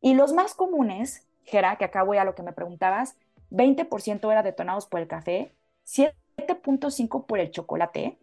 Y 0.00 0.14
los 0.14 0.32
más 0.32 0.54
comunes, 0.54 1.26
Gera, 1.44 1.76
que 1.76 1.84
acá 1.84 2.02
voy 2.02 2.18
a 2.18 2.24
lo 2.24 2.34
que 2.34 2.42
me 2.42 2.52
preguntabas, 2.52 3.16
20% 3.50 4.30
era 4.30 4.42
detonados 4.42 4.86
por 4.86 5.00
el 5.00 5.08
café, 5.08 5.54
7.5% 5.86 7.26
por 7.26 7.38
el 7.38 7.50
chocolate, 7.50 8.18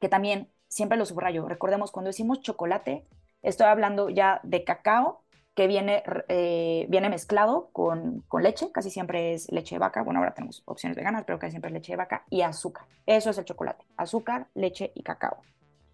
que 0.00 0.08
también 0.08 0.50
siempre 0.68 0.98
lo 0.98 1.06
subrayo. 1.06 1.48
Recordemos, 1.48 1.90
cuando 1.90 2.08
decimos 2.08 2.40
chocolate, 2.40 3.06
estoy 3.42 3.66
hablando 3.66 4.10
ya 4.10 4.40
de 4.42 4.64
cacao 4.64 5.22
que 5.54 5.68
viene, 5.68 6.02
eh, 6.28 6.86
viene 6.88 7.08
mezclado 7.08 7.70
con, 7.72 8.22
con, 8.26 8.42
leche, 8.42 8.72
casi 8.72 8.90
siempre 8.90 9.34
es 9.34 9.50
leche 9.52 9.76
de 9.76 9.78
vaca, 9.78 10.02
bueno, 10.02 10.18
ahora 10.18 10.34
tenemos 10.34 10.62
opciones 10.64 10.96
veganas, 10.96 11.22
pero 11.24 11.38
casi 11.38 11.52
siempre 11.52 11.68
es 11.68 11.74
leche 11.74 11.92
de 11.92 11.96
vaca 11.96 12.24
y 12.28 12.42
azúcar. 12.42 12.86
Eso 13.06 13.30
es 13.30 13.38
el 13.38 13.44
chocolate, 13.44 13.84
azúcar, 13.96 14.48
leche 14.54 14.90
y 14.96 15.04
cacao. 15.04 15.38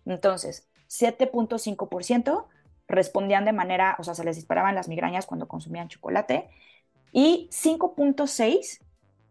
Entonces, 0.06 0.66
7.5% 0.88 2.46
respondían 2.88 3.44
de 3.44 3.52
manera, 3.52 3.96
o 3.98 4.02
sea, 4.02 4.14
se 4.14 4.24
les 4.24 4.36
disparaban 4.36 4.74
las 4.74 4.88
migrañas 4.88 5.26
cuando 5.26 5.46
consumían 5.46 5.88
chocolate 5.88 6.48
y 7.12 7.48
5.6 7.52 8.80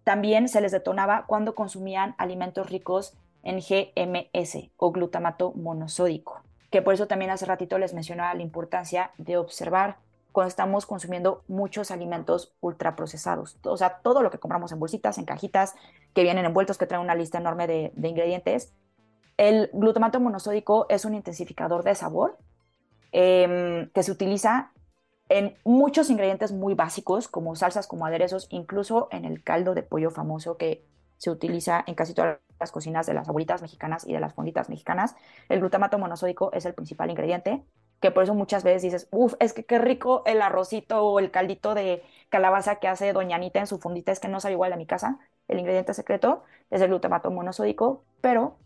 también 0.03 0.49
se 0.49 0.61
les 0.61 0.71
detonaba 0.71 1.25
cuando 1.27 1.55
consumían 1.55 2.15
alimentos 2.17 2.69
ricos 2.69 3.13
en 3.43 3.59
GMS 3.59 4.69
o 4.77 4.91
glutamato 4.91 5.53
monosódico, 5.53 6.41
que 6.71 6.81
por 6.81 6.93
eso 6.93 7.07
también 7.07 7.31
hace 7.31 7.45
ratito 7.45 7.77
les 7.77 7.93
mencionaba 7.93 8.33
la 8.33 8.41
importancia 8.41 9.11
de 9.17 9.37
observar 9.37 9.97
cuando 10.31 10.49
estamos 10.49 10.85
consumiendo 10.85 11.43
muchos 11.47 11.91
alimentos 11.91 12.53
ultraprocesados. 12.61 13.57
O 13.63 13.77
sea, 13.77 13.99
todo 14.03 14.21
lo 14.21 14.29
que 14.29 14.37
compramos 14.37 14.71
en 14.71 14.79
bolsitas, 14.79 15.17
en 15.17 15.25
cajitas, 15.25 15.75
que 16.13 16.23
vienen 16.23 16.45
envueltos, 16.45 16.77
que 16.77 16.85
traen 16.85 17.03
una 17.03 17.15
lista 17.15 17.39
enorme 17.39 17.67
de, 17.67 17.91
ingredientes, 17.95 18.73
el 19.37 19.69
glutamato 19.73 20.19
monosódico 20.19 20.85
es 20.89 21.05
un 21.05 21.15
intensificador 21.15 21.83
de 21.83 21.95
sabor 21.95 22.37
em, 23.11 23.89
que 23.91 24.03
se 24.03 24.11
utiliza 24.11 24.71
en 25.29 25.55
muchos 25.63 26.09
ingredientes 26.09 26.51
muy 26.51 26.73
básicos, 26.73 27.27
como 27.27 27.55
salsas, 27.55 27.87
como 27.87 28.05
aderezos, 28.05 28.47
incluso 28.49 29.07
en 29.11 29.25
el 29.25 29.43
caldo 29.43 29.75
de 29.75 29.83
pollo 29.83 30.11
famoso 30.11 30.57
que 30.57 30.83
se 31.17 31.29
utiliza 31.29 31.83
en 31.85 31.95
casi 31.95 32.13
todas 32.13 32.39
las 32.59 32.71
cocinas 32.71 33.05
de 33.05 33.13
las 33.13 33.29
abuelitas 33.29 33.61
mexicanas 33.61 34.07
y 34.07 34.13
de 34.13 34.19
las 34.19 34.33
fonditas 34.33 34.69
mexicanas. 34.69 35.15
El 35.47 35.59
glutamato 35.59 35.97
monosódico 35.97 36.51
es 36.53 36.65
el 36.65 36.73
principal 36.73 37.09
ingrediente, 37.09 37.63
que 38.01 38.11
por 38.11 38.23
eso 38.23 38.33
muchas 38.33 38.63
veces 38.63 38.81
dices, 38.81 39.07
uff, 39.11 39.35
es 39.39 39.53
que 39.53 39.65
qué 39.65 39.77
rico 39.79 40.23
el 40.25 40.41
arrocito 40.41 41.03
o 41.03 41.19
el 41.19 41.31
caldito 41.31 41.75
de 41.75 42.03
calabaza 42.29 42.77
que 42.77 42.87
hace 42.87 43.13
Doña 43.13 43.35
Anita 43.35 43.59
en 43.59 43.67
su 43.67 43.79
fondita, 43.79 44.11
es 44.11 44.19
que 44.19 44.29
no 44.29 44.39
sabe 44.39 44.53
igual 44.53 44.73
a 44.73 44.77
mi 44.77 44.85
casa. 44.85 45.19
El 45.47 45.59
ingrediente 45.59 45.93
secreto 45.93 46.43
es 46.69 46.81
el 46.81 46.87
glutamato 46.87 47.31
monosódico, 47.31 48.03
pero 48.21 48.57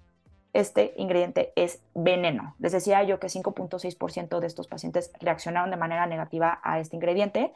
este 0.54 0.94
ingrediente 0.98 1.52
es 1.56 1.82
veneno. 1.94 2.56
Les 2.60 2.72
decía 2.72 3.04
yo 3.04 3.20
que 3.20 3.28
5.6% 3.28 4.40
de 4.40 4.48
estos 4.48 4.68
pacientes 4.68 5.12
reaccionaron 5.20 5.72
de 5.72 5.78
manera 5.78 6.06
negativa 6.06 6.60
a 6.64 6.80
este 6.80 6.96
ingrediente 6.96 7.52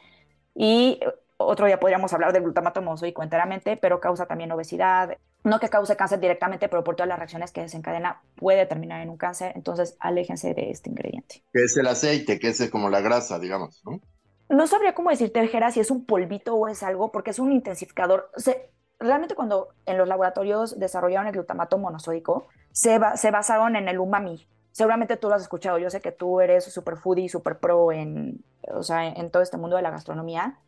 y 0.54 1.00
otro 1.36 1.66
día 1.66 1.78
podríamos 1.78 2.12
hablar 2.12 2.32
del 2.32 2.42
glutamato 2.42 2.82
monosódico 2.82 3.22
enteramente, 3.22 3.76
pero 3.76 4.00
causa 4.00 4.26
también 4.26 4.50
obesidad, 4.50 5.16
no 5.44 5.60
que 5.60 5.68
cause 5.68 5.96
cáncer 5.96 6.18
directamente, 6.20 6.68
pero 6.68 6.82
por 6.82 6.96
todas 6.96 7.08
las 7.08 7.18
reacciones 7.18 7.52
que 7.52 7.62
desencadena 7.62 8.20
puede 8.34 8.66
terminar 8.66 9.00
en 9.00 9.10
un 9.10 9.16
cáncer, 9.16 9.52
entonces 9.54 9.96
aléjense 10.00 10.52
de 10.54 10.70
este 10.70 10.90
ingrediente. 10.90 11.42
Que 11.52 11.62
es 11.62 11.76
el 11.76 11.86
aceite, 11.86 12.38
que 12.38 12.48
es 12.48 12.70
como 12.70 12.90
la 12.90 13.00
grasa, 13.00 13.38
digamos, 13.38 13.80
¿no? 13.84 14.00
No 14.48 14.66
sabría 14.66 14.94
cómo 14.94 15.10
decirte, 15.10 15.46
Jera, 15.46 15.70
si 15.70 15.80
es 15.80 15.90
un 15.90 16.06
polvito 16.06 16.54
o 16.54 16.68
es 16.68 16.82
algo, 16.82 17.12
porque 17.12 17.30
es 17.30 17.38
un 17.38 17.52
intensificador. 17.52 18.30
Se, 18.36 18.70
realmente 18.98 19.34
cuando 19.34 19.68
en 19.84 19.98
los 19.98 20.08
laboratorios 20.08 20.78
desarrollaron 20.78 21.26
el 21.26 21.34
glutamato 21.34 21.76
monosódico, 21.78 22.48
se, 22.80 23.30
basaron 23.30 23.76
en 23.76 23.88
el 23.88 23.98
umami. 23.98 24.48
Seguramente 24.72 25.16
tú 25.16 25.28
lo 25.28 25.34
has 25.34 25.42
escuchado, 25.42 25.78
yo 25.78 25.90
sé 25.90 26.00
que 26.00 26.12
tú 26.12 26.40
eres 26.40 26.64
super 26.64 26.96
foodie, 26.96 27.28
super 27.28 27.58
pro 27.58 27.90
en, 27.90 28.44
o 28.68 28.82
sea, 28.82 29.08
en 29.08 29.30
todo 29.30 29.42
este 29.42 29.56
mundo 29.56 29.76
de 29.76 29.82
la 29.82 29.90
gastronomía 29.90 30.58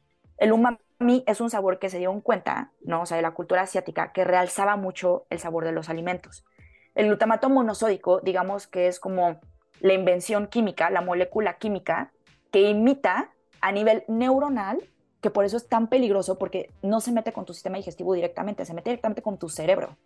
el 0.40 0.52
umami 0.52 1.22
es 1.26 1.40
un 1.40 1.50
sabor 1.50 1.78
que 1.78 1.90
se 1.90 1.98
dio 1.98 2.10
en 2.10 2.22
cuenta, 2.22 2.72
¿no? 2.82 3.02
O 3.02 3.06
sea, 3.06 3.18
de 3.18 3.22
la 3.22 3.32
cultura 3.32 3.62
asiática, 3.62 4.10
que 4.12 4.24
realzaba 4.24 4.76
mucho 4.76 5.26
el 5.28 5.38
sabor 5.38 5.64
de 5.64 5.72
los 5.72 5.90
alimentos. 5.90 6.44
El 6.94 7.06
glutamato 7.06 7.50
monosódico, 7.50 8.20
digamos 8.20 8.66
que 8.66 8.88
es 8.88 8.98
como 8.98 9.38
la 9.80 9.92
invención 9.92 10.46
química, 10.46 10.90
la 10.90 11.02
molécula 11.02 11.58
química 11.58 12.10
que 12.50 12.62
imita 12.62 13.30
a 13.60 13.70
nivel 13.70 14.02
neuronal, 14.08 14.82
que 15.20 15.30
por 15.30 15.44
eso 15.44 15.58
es 15.58 15.68
tan 15.68 15.88
peligroso 15.88 16.38
porque 16.38 16.70
no 16.82 17.02
se 17.02 17.12
mete 17.12 17.34
con 17.34 17.44
tu 17.44 17.52
sistema 17.52 17.76
digestivo 17.76 18.14
directamente, 18.14 18.64
se 18.64 18.72
mete 18.72 18.88
directamente 18.88 19.20
con 19.20 19.38
tu 19.38 19.50
cerebro. 19.50 19.98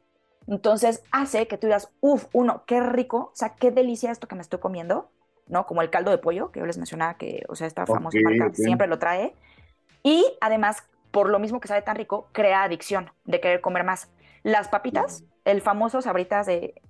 Entonces 0.47 1.03
hace 1.11 1.47
que 1.49 1.59
tú 1.59 1.67
digas, 1.67 1.93
uff, 2.01 2.27
uno, 2.33 2.65
qué 2.67 2.81
rico, 2.81 3.31
o 3.33 3.37
sea, 3.37 3.55
qué 3.55 3.71
delicia 3.71 4.11
esto 4.11 4.29
que 4.29 4.35
me 4.35 4.43
estoy 4.43 4.61
comiendo, 4.61 5.11
¿no? 5.47 5.67
Como 5.67 5.83
el 5.83 5.91
caldo 5.91 6.11
de 6.11 6.19
pollo, 6.19 6.51
que 6.51 6.61
yo 6.61 6.67
les 6.67 6.79
mencionaba 6.79 7.15
que, 7.15 7.45
o 7.49 7.55
sea, 7.55 7.67
esta 7.67 7.87
famosa 7.87 8.19
marca 8.23 8.55
siempre 8.55 8.87
lo 8.87 8.99
trae. 8.99 9.35
Y 10.03 10.25
además, 10.41 10.83
por 11.11 11.31
lo 11.31 11.39
mismo 11.39 11.61
que 11.61 11.69
sabe 11.69 11.83
tan 11.83 11.97
rico, 11.97 12.29
crea 12.33 12.63
adicción 12.63 13.11
de 13.25 13.41
querer 13.41 13.61
comer 13.61 13.85
más. 13.85 14.11
Las 14.43 14.69
papitas, 14.69 15.25
el 15.45 15.63
famoso 15.63 16.03
sabritas 16.03 16.47
de 16.47 16.81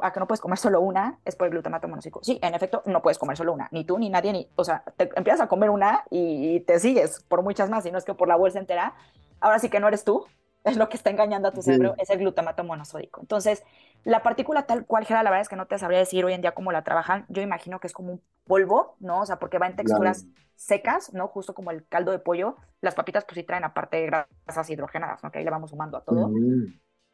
a 0.00 0.12
que 0.12 0.20
no 0.20 0.28
puedes 0.28 0.40
comer 0.40 0.58
solo 0.58 0.80
una, 0.80 1.18
es 1.24 1.34
por 1.34 1.46
el 1.46 1.52
glutamato 1.52 1.88
monosódico. 1.88 2.22
Sí, 2.22 2.38
en 2.40 2.54
efecto, 2.54 2.82
no 2.86 3.02
puedes 3.02 3.18
comer 3.18 3.36
solo 3.36 3.52
una, 3.52 3.68
ni 3.72 3.84
tú 3.84 3.98
ni 3.98 4.10
nadie, 4.10 4.32
ni, 4.32 4.48
o 4.54 4.64
sea, 4.64 4.84
te 4.96 5.10
empiezas 5.16 5.40
a 5.40 5.48
comer 5.48 5.70
una 5.70 6.04
y 6.10 6.60
te 6.60 6.78
sigues 6.78 7.24
por 7.24 7.42
muchas 7.42 7.68
más, 7.68 7.84
y 7.84 7.90
no 7.90 7.98
es 7.98 8.04
que 8.04 8.14
por 8.14 8.28
la 8.28 8.36
bolsa 8.36 8.58
entera. 8.58 8.94
Ahora 9.40 9.58
sí 9.58 9.68
que 9.68 9.80
no 9.80 9.88
eres 9.88 10.04
tú, 10.04 10.24
es 10.64 10.76
lo 10.76 10.88
que 10.88 10.96
está 10.96 11.10
engañando 11.10 11.48
a 11.48 11.52
tu 11.52 11.62
cerebro, 11.62 11.94
es 11.98 12.10
el 12.10 12.18
glutamato 12.18 12.64
monosódico. 12.64 13.20
Entonces, 13.20 13.62
la 14.04 14.22
partícula 14.22 14.66
tal 14.66 14.86
cual, 14.86 15.04
Gera, 15.04 15.22
la 15.22 15.30
verdad 15.30 15.42
es 15.42 15.48
que 15.48 15.56
no 15.56 15.66
te 15.66 15.78
sabría 15.78 15.98
decir 15.98 16.24
hoy 16.24 16.32
en 16.32 16.40
día 16.40 16.52
cómo 16.52 16.72
la 16.72 16.84
trabajan. 16.84 17.26
Yo 17.28 17.42
imagino 17.42 17.80
que 17.80 17.86
es 17.86 17.92
como 17.92 18.12
un 18.12 18.22
polvo, 18.44 18.96
¿no? 19.00 19.20
O 19.20 19.26
sea, 19.26 19.38
porque 19.38 19.58
va 19.58 19.66
en 19.66 19.76
texturas 19.76 20.26
secas, 20.54 21.12
¿no? 21.12 21.28
Justo 21.28 21.54
como 21.54 21.70
el 21.70 21.86
caldo 21.86 22.12
de 22.12 22.18
pollo. 22.18 22.56
Las 22.80 22.94
papitas, 22.94 23.24
pues 23.24 23.36
sí 23.36 23.42
traen 23.42 23.64
aparte 23.64 24.06
grasas 24.06 24.70
hidrogenadas, 24.70 25.22
¿no? 25.22 25.32
Que 25.32 25.38
ahí 25.38 25.44
le 25.44 25.50
vamos 25.50 25.70
sumando 25.70 25.98
a 25.98 26.04
todo. 26.04 26.30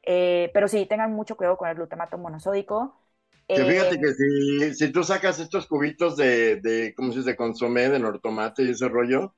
Eh, 0.03 0.51
pero 0.53 0.69
sí, 0.69 0.87
tengan 0.87 1.13
mucho 1.13 1.37
cuidado 1.37 1.57
con 1.57 1.69
el 1.69 1.75
glutamato 1.75 2.19
monosódico. 2.19 3.01
Que 3.47 3.65
fíjate 3.65 3.95
eh, 3.95 4.01
que 4.01 4.13
si, 4.13 4.75
si, 4.75 4.93
tú 4.93 5.03
sacas 5.03 5.39
estos 5.41 5.67
cubitos 5.67 6.17
de, 6.17 6.57
de 6.57 6.95
¿cómo 6.95 7.13
se 7.13 7.19
dice?, 7.19 7.31
de 7.31 7.37
consomé, 7.37 7.89
de 7.89 7.99
nortomate 7.99 8.63
y 8.63 8.71
ese 8.71 8.89
rollo, 8.89 9.35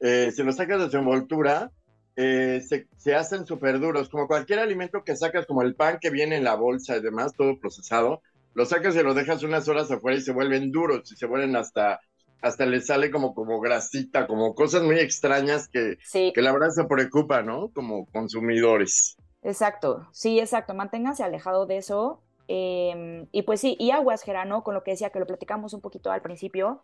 eh, 0.00 0.32
si 0.34 0.42
los 0.42 0.56
sacas 0.56 0.80
de 0.80 0.90
su 0.90 0.96
envoltura, 0.96 1.70
se, 2.16 2.86
se, 2.96 3.14
hacen 3.14 3.46
súper 3.46 3.80
duros, 3.80 4.08
como 4.08 4.26
cualquier 4.26 4.58
alimento 4.58 5.04
que 5.04 5.16
sacas, 5.16 5.46
como 5.46 5.62
el 5.62 5.74
pan 5.74 5.98
que 6.00 6.10
viene 6.10 6.36
en 6.36 6.44
la 6.44 6.54
bolsa 6.54 6.96
y 6.96 7.02
demás, 7.02 7.32
todo 7.36 7.58
procesado, 7.58 8.22
lo 8.54 8.66
sacas 8.66 8.94
y 8.96 9.02
lo 9.02 9.14
dejas 9.14 9.42
unas 9.42 9.68
horas 9.68 9.90
afuera 9.90 10.18
y 10.18 10.22
se 10.22 10.32
vuelven 10.32 10.70
duros 10.70 11.10
y 11.12 11.16
se 11.16 11.26
vuelven 11.26 11.56
hasta 11.56 12.00
hasta 12.42 12.66
le 12.66 12.80
sale 12.80 13.10
como, 13.10 13.34
como 13.34 13.60
grasita, 13.60 14.26
como 14.26 14.54
cosas 14.54 14.82
muy 14.82 14.98
extrañas 14.98 15.68
que, 15.68 15.96
que 16.12 16.42
la 16.42 16.52
verdad 16.52 16.70
se 16.70 16.84
preocupa, 16.84 17.42
¿no? 17.42 17.70
Como 17.72 18.06
consumidores. 18.06 19.16
Exacto, 19.42 20.08
sí, 20.12 20.38
exacto, 20.38 20.74
manténganse 20.74 21.22
alejado 21.22 21.66
de 21.66 21.78
eso. 21.78 22.22
Em, 22.48 23.26
y 23.30 23.42
pues 23.42 23.60
sí, 23.60 23.76
y 23.78 23.90
aguas, 23.90 24.22
Gerano, 24.22 24.64
con 24.64 24.74
lo 24.74 24.82
que 24.82 24.92
decía, 24.92 25.10
que 25.10 25.20
lo 25.20 25.26
platicamos 25.26 25.72
un 25.72 25.80
poquito 25.80 26.10
al 26.10 26.22
principio, 26.22 26.82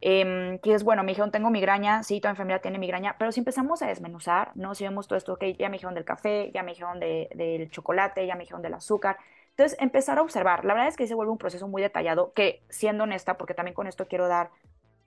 eh, 0.00 0.58
que 0.62 0.74
es, 0.74 0.84
bueno, 0.84 1.02
me 1.02 1.12
dijeron, 1.12 1.30
tengo 1.30 1.50
migraña, 1.50 2.02
sí, 2.02 2.20
toda 2.20 2.30
enfermedad 2.30 2.60
tiene 2.60 2.78
migraña, 2.78 3.16
pero 3.18 3.32
si 3.32 3.40
empezamos 3.40 3.82
a 3.82 3.86
desmenuzar, 3.86 4.52
¿no? 4.54 4.74
Si 4.74 4.84
vemos 4.84 5.08
todo 5.08 5.16
esto, 5.16 5.34
ok, 5.34 5.44
ya 5.58 5.68
me 5.68 5.76
dijeron 5.76 5.94
del 5.94 6.04
café, 6.04 6.50
ya 6.52 6.62
me 6.62 6.72
dijeron 6.72 7.00
de, 7.00 7.28
del 7.34 7.70
chocolate, 7.70 8.26
ya 8.26 8.34
me 8.34 8.40
dijeron 8.40 8.62
del 8.62 8.74
azúcar, 8.74 9.16
entonces 9.50 9.78
empezar 9.80 10.18
a 10.18 10.22
observar, 10.22 10.66
la 10.66 10.74
verdad 10.74 10.88
es 10.88 10.96
que 10.96 11.06
se 11.06 11.14
vuelve 11.14 11.32
un 11.32 11.38
proceso 11.38 11.66
muy 11.66 11.80
detallado, 11.80 12.32
que 12.34 12.62
siendo 12.68 13.04
honesta, 13.04 13.38
porque 13.38 13.54
también 13.54 13.74
con 13.74 13.86
esto 13.86 14.06
quiero 14.06 14.28
dar 14.28 14.50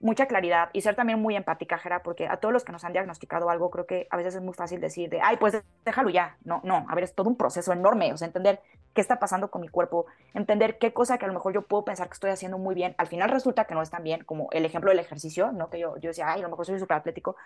mucha 0.00 0.26
claridad 0.26 0.70
y 0.72 0.80
ser 0.80 0.96
también 0.96 1.20
muy 1.20 1.36
empática, 1.36 1.78
Jera, 1.78 2.02
porque 2.02 2.26
a 2.26 2.38
todos 2.38 2.52
los 2.52 2.64
que 2.64 2.72
nos 2.72 2.84
han 2.84 2.92
diagnosticado 2.92 3.50
algo, 3.50 3.70
creo 3.70 3.86
que 3.86 4.08
a 4.10 4.16
veces 4.16 4.34
es 4.34 4.42
muy 4.42 4.54
fácil 4.54 4.80
decir 4.80 5.10
de, 5.10 5.20
ay, 5.20 5.36
pues 5.36 5.62
déjalo 5.84 6.08
ya. 6.08 6.36
No, 6.42 6.60
no, 6.64 6.86
a 6.88 6.94
ver, 6.94 7.04
es 7.04 7.14
todo 7.14 7.28
un 7.28 7.36
proceso 7.36 7.72
enorme, 7.72 8.12
o 8.12 8.16
sea, 8.16 8.26
entender 8.26 8.60
qué 8.94 9.00
está 9.00 9.20
pasando 9.20 9.50
con 9.50 9.60
mi 9.60 9.68
cuerpo, 9.68 10.06
entender 10.34 10.78
qué 10.78 10.92
cosa 10.92 11.18
que 11.18 11.26
a 11.26 11.28
lo 11.28 11.34
mejor 11.34 11.52
yo 11.52 11.62
puedo 11.62 11.84
pensar 11.84 12.08
que 12.08 12.14
estoy 12.14 12.30
haciendo 12.30 12.58
muy 12.58 12.74
bien, 12.74 12.94
al 12.98 13.06
final 13.06 13.30
resulta 13.30 13.66
que 13.66 13.74
no 13.74 13.82
es 13.82 13.90
tan 13.90 14.02
bien, 14.02 14.24
como 14.24 14.48
el 14.52 14.64
ejemplo 14.64 14.90
del 14.90 14.98
ejercicio, 14.98 15.52
¿no? 15.52 15.68
Que 15.68 15.78
yo, 15.78 15.96
yo 15.98 16.08
decía, 16.08 16.28
ay, 16.28 16.40
a 16.40 16.42
lo 16.44 16.48
mejor 16.48 16.66
soy 16.66 16.78
súper 16.78 16.96
atlético. 16.96 17.36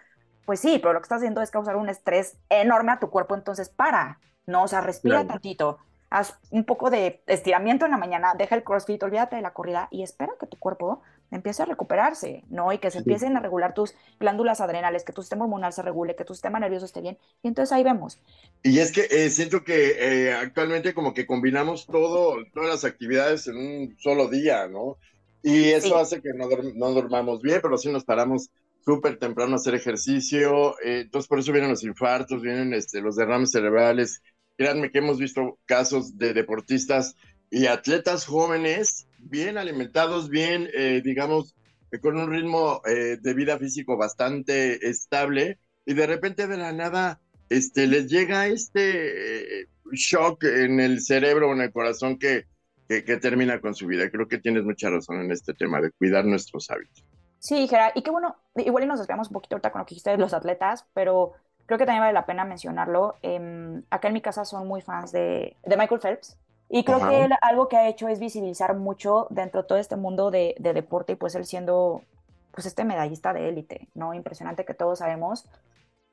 Pues 0.46 0.60
sí, 0.60 0.78
pero 0.78 0.92
lo 0.92 1.00
que 1.00 1.04
estás 1.04 1.18
haciendo 1.18 1.42
es 1.42 1.50
causar 1.50 1.76
un 1.76 1.88
estrés 1.88 2.36
enorme 2.48 2.92
a 2.92 2.98
tu 3.00 3.10
cuerpo, 3.10 3.34
entonces 3.34 3.68
para, 3.68 4.20
¿no? 4.46 4.62
O 4.62 4.68
sea, 4.68 4.80
respira 4.80 5.26
tantito, 5.26 5.78
haz 6.10 6.38
un 6.50 6.64
poco 6.64 6.90
de 6.90 7.22
estiramiento 7.26 7.84
en 7.84 7.90
la 7.90 7.96
mañana, 7.96 8.34
deja 8.34 8.54
el 8.54 8.62
crossfit, 8.62 9.02
olvídate 9.02 9.36
de 9.36 9.42
la 9.42 9.52
corrida 9.52 9.88
y 9.90 10.02
espera 10.02 10.32
que 10.38 10.46
tu 10.46 10.58
cuerpo 10.58 11.02
empiece 11.30 11.62
a 11.62 11.66
recuperarse, 11.66 12.44
¿no? 12.48 12.72
Y 12.72 12.78
que 12.78 12.90
se 12.90 12.98
empiecen 12.98 13.36
a 13.36 13.40
regular 13.40 13.74
tus 13.74 13.94
glándulas 14.20 14.60
adrenales, 14.60 15.04
que 15.04 15.12
tu 15.12 15.22
sistema 15.22 15.44
hormonal 15.44 15.72
se 15.72 15.82
regule, 15.82 16.16
que 16.16 16.24
tu 16.24 16.34
sistema 16.34 16.60
nervioso 16.60 16.86
esté 16.86 17.00
bien. 17.00 17.18
Y 17.42 17.48
entonces 17.48 17.72
ahí 17.72 17.82
vemos. 17.82 18.18
Y 18.62 18.78
es 18.78 18.92
que 18.92 19.06
eh, 19.10 19.30
siento 19.30 19.64
que 19.64 19.96
eh, 19.98 20.34
actualmente 20.34 20.94
como 20.94 21.14
que 21.14 21.26
combinamos 21.26 21.86
todo, 21.86 22.36
todas 22.52 22.68
las 22.68 22.84
actividades 22.84 23.46
en 23.48 23.56
un 23.56 23.96
solo 23.98 24.28
día, 24.28 24.68
¿no? 24.68 24.98
Y 25.42 25.70
eso 25.70 25.98
hace 25.98 26.22
que 26.22 26.30
no, 26.34 26.48
no 26.74 26.90
dormamos 26.92 27.42
bien, 27.42 27.60
pero 27.62 27.76
sí 27.76 27.90
nos 27.90 28.04
paramos 28.04 28.50
súper 28.84 29.18
temprano 29.18 29.52
a 29.52 29.56
hacer 29.56 29.74
ejercicio. 29.74 30.78
Eh, 30.80 31.00
entonces 31.02 31.28
por 31.28 31.38
eso 31.38 31.52
vienen 31.52 31.70
los 31.70 31.84
infartos, 31.84 32.40
vienen 32.40 32.72
este, 32.72 33.00
los 33.00 33.16
derrames 33.16 33.50
cerebrales, 33.50 34.22
Créanme 34.56 34.90
que 34.90 34.98
hemos 34.98 35.18
visto 35.18 35.58
casos 35.66 36.16
de 36.16 36.32
deportistas 36.32 37.16
y 37.50 37.66
atletas 37.66 38.24
jóvenes 38.24 39.06
bien 39.28 39.58
alimentados, 39.58 40.28
bien, 40.28 40.68
eh, 40.74 41.02
digamos, 41.04 41.54
con 42.00 42.16
un 42.18 42.30
ritmo 42.30 42.82
eh, 42.86 43.18
de 43.20 43.34
vida 43.34 43.58
físico 43.58 43.96
bastante 43.96 44.88
estable 44.88 45.58
y 45.86 45.94
de 45.94 46.06
repente 46.06 46.46
de 46.46 46.56
la 46.56 46.72
nada 46.72 47.20
este, 47.48 47.86
les 47.86 48.08
llega 48.08 48.46
este 48.46 49.62
eh, 49.62 49.68
shock 49.92 50.44
en 50.44 50.80
el 50.80 51.00
cerebro 51.00 51.50
o 51.50 51.52
en 51.52 51.60
el 51.60 51.72
corazón 51.72 52.18
que, 52.18 52.46
que, 52.88 53.02
termina 53.18 53.60
con 53.60 53.74
su 53.74 53.86
vida. 53.86 54.10
Creo 54.10 54.26
que 54.28 54.38
tienes 54.38 54.64
mucha 54.64 54.90
razón 54.90 55.20
en 55.20 55.30
este 55.30 55.54
tema 55.54 55.80
de 55.80 55.90
cuidar 55.92 56.24
nuestros 56.24 56.70
hábitos. 56.70 57.04
Sí, 57.38 57.68
Gerard, 57.68 57.92
y 57.94 58.02
qué 58.02 58.10
bueno, 58.10 58.36
igual 58.56 58.88
nos 58.88 58.98
desviamos 58.98 59.28
un 59.28 59.34
poquito 59.34 59.56
ahorita 59.56 59.70
con 59.70 59.80
lo 59.80 59.86
que 59.86 59.90
dijiste 59.90 60.10
de 60.10 60.16
los 60.16 60.32
atletas, 60.32 60.86
pero 60.94 61.34
creo 61.66 61.78
que 61.78 61.84
también 61.84 62.02
vale 62.02 62.14
la 62.14 62.26
pena 62.26 62.44
mencionarlo. 62.44 63.16
Eh, 63.22 63.82
acá 63.90 64.08
en 64.08 64.14
mi 64.14 64.22
casa 64.22 64.44
son 64.44 64.66
muy 64.66 64.80
fans 64.80 65.12
de, 65.12 65.56
de 65.62 65.76
Michael 65.76 66.00
Phelps. 66.00 66.38
Y 66.76 66.82
creo 66.82 66.98
que 67.08 67.28
algo 67.40 67.68
que 67.68 67.76
ha 67.76 67.86
hecho 67.86 68.08
es 68.08 68.18
visibilizar 68.18 68.74
mucho 68.76 69.28
dentro 69.30 69.62
de 69.62 69.68
todo 69.68 69.78
este 69.78 69.94
mundo 69.94 70.32
de, 70.32 70.56
de, 70.58 70.72
deporte 70.72 71.12
y 71.12 71.14
pues 71.14 71.36
él 71.36 71.46
siendo 71.46 72.02
pues 72.50 72.66
este 72.66 72.82
medallista 72.82 73.32
de 73.32 73.48
élite, 73.48 73.88
¿no? 73.94 74.12
Impresionante 74.12 74.64
que 74.64 74.74
todos 74.74 74.98
sabemos. 74.98 75.48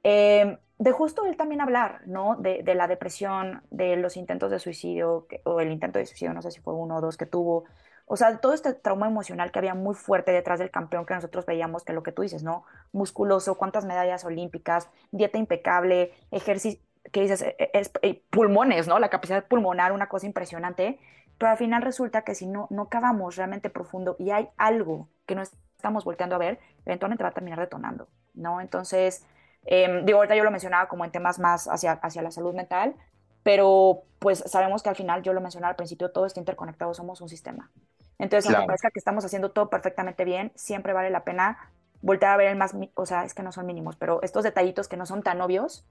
Eh, 0.03 0.59
de 0.77 0.91
justo 0.91 1.25
él 1.25 1.35
también 1.35 1.61
hablar, 1.61 2.01
¿no? 2.05 2.35
De, 2.35 2.61
de, 2.61 2.75
la 2.75 2.87
depresión, 2.87 3.63
de 3.71 3.95
los 3.95 4.17
intentos 4.17 4.51
de 4.51 4.59
suicidio, 4.59 5.25
o 5.45 5.61
el 5.61 5.71
intento 5.71 5.97
de 5.97 6.05
suicidio, 6.05 6.31
no 6.31 6.43
sé 6.43 6.51
si 6.51 6.59
fue 6.59 6.75
uno 6.75 6.97
o 6.97 7.01
dos 7.01 7.17
que 7.17 7.25
tuvo, 7.25 7.63
o 8.05 8.15
sea, 8.15 8.37
todo 8.37 8.53
este 8.53 8.75
trauma 8.75 9.07
emocional 9.07 9.51
que 9.51 9.57
había 9.57 9.73
muy 9.73 9.95
fuerte 9.95 10.31
detrás 10.31 10.59
del 10.59 10.69
campeón 10.69 11.07
que 11.07 11.15
nosotros 11.15 11.47
veíamos, 11.47 11.83
que 11.83 11.93
lo 11.93 12.03
que 12.03 12.11
tú 12.11 12.21
dices, 12.21 12.43
¿no? 12.43 12.65
Musculoso, 12.91 13.55
cuántas 13.55 13.85
medallas 13.85 14.25
olímpicas, 14.25 14.89
dieta 15.11 15.39
impecable, 15.39 16.11
ejercicio, 16.29 16.83
que 17.11 17.21
dices, 17.21 17.41
e, 17.41 17.55
e, 17.59 17.81
eh, 18.01 18.23
pulmones, 18.29 18.87
¿no? 18.87 18.99
La 18.99 19.09
capacidad 19.09 19.45
pulmonar, 19.47 19.91
una 19.91 20.07
cosa 20.07 20.25
impresionante, 20.27 20.99
pero 21.37 21.51
al 21.51 21.57
final 21.57 21.81
resulta 21.81 22.23
que 22.23 22.35
si 22.35 22.47
no, 22.47 22.67
no 22.69 22.89
cavamos 22.89 23.35
realmente 23.35 23.69
profundo 23.69 24.15
y 24.19 24.31
hay 24.31 24.49
algo 24.57 25.09
que 25.25 25.35
no 25.35 25.41
estamos 25.41 26.05
volteando 26.05 26.35
a 26.35 26.39
ver, 26.39 26.59
eventualmente 26.85 27.23
va 27.23 27.29
a 27.29 27.33
terminar 27.33 27.59
detonando, 27.59 28.07
¿no? 28.33 28.61
Entonces, 28.61 29.25
eh, 29.65 30.01
digo, 30.03 30.19
ahorita 30.19 30.35
yo 30.35 30.43
lo 30.43 30.51
mencionaba 30.51 30.87
como 30.87 31.05
en 31.05 31.11
temas 31.11 31.39
más 31.39 31.67
hacia, 31.67 31.93
hacia 31.93 32.21
la 32.21 32.31
salud 32.31 32.53
mental, 32.53 32.95
pero 33.43 34.03
pues 34.19 34.43
sabemos 34.45 34.83
que 34.83 34.89
al 34.89 34.95
final, 34.95 35.23
yo 35.23 35.33
lo 35.33 35.41
mencioné 35.41 35.67
al 35.67 35.75
principio, 35.75 36.11
todo 36.11 36.25
está 36.27 36.39
interconectado, 36.39 36.93
somos 36.93 37.21
un 37.21 37.29
sistema. 37.29 37.71
Entonces, 38.19 38.45
aunque 38.45 38.57
Claro. 38.57 38.67
parezca 38.67 38.91
que 38.91 38.99
estamos 38.99 39.25
haciendo 39.25 39.51
todo 39.51 39.69
perfectamente 39.69 40.25
bien, 40.25 40.51
siempre 40.55 40.93
vale 40.93 41.09
la 41.09 41.23
pena 41.23 41.57
voltear 42.01 42.33
a 42.33 42.37
ver 42.37 42.47
el 42.49 42.55
más, 42.55 42.75
o 42.95 43.05
sea, 43.05 43.23
es 43.25 43.33
que 43.33 43.43
no 43.43 43.51
son 43.51 43.65
mínimos, 43.65 43.95
pero 43.95 44.21
estos 44.21 44.43
detallitos 44.43 44.87
que 44.87 44.97
no 44.97 45.05
son 45.07 45.23
tan 45.23 45.41
obvios, 45.41 45.87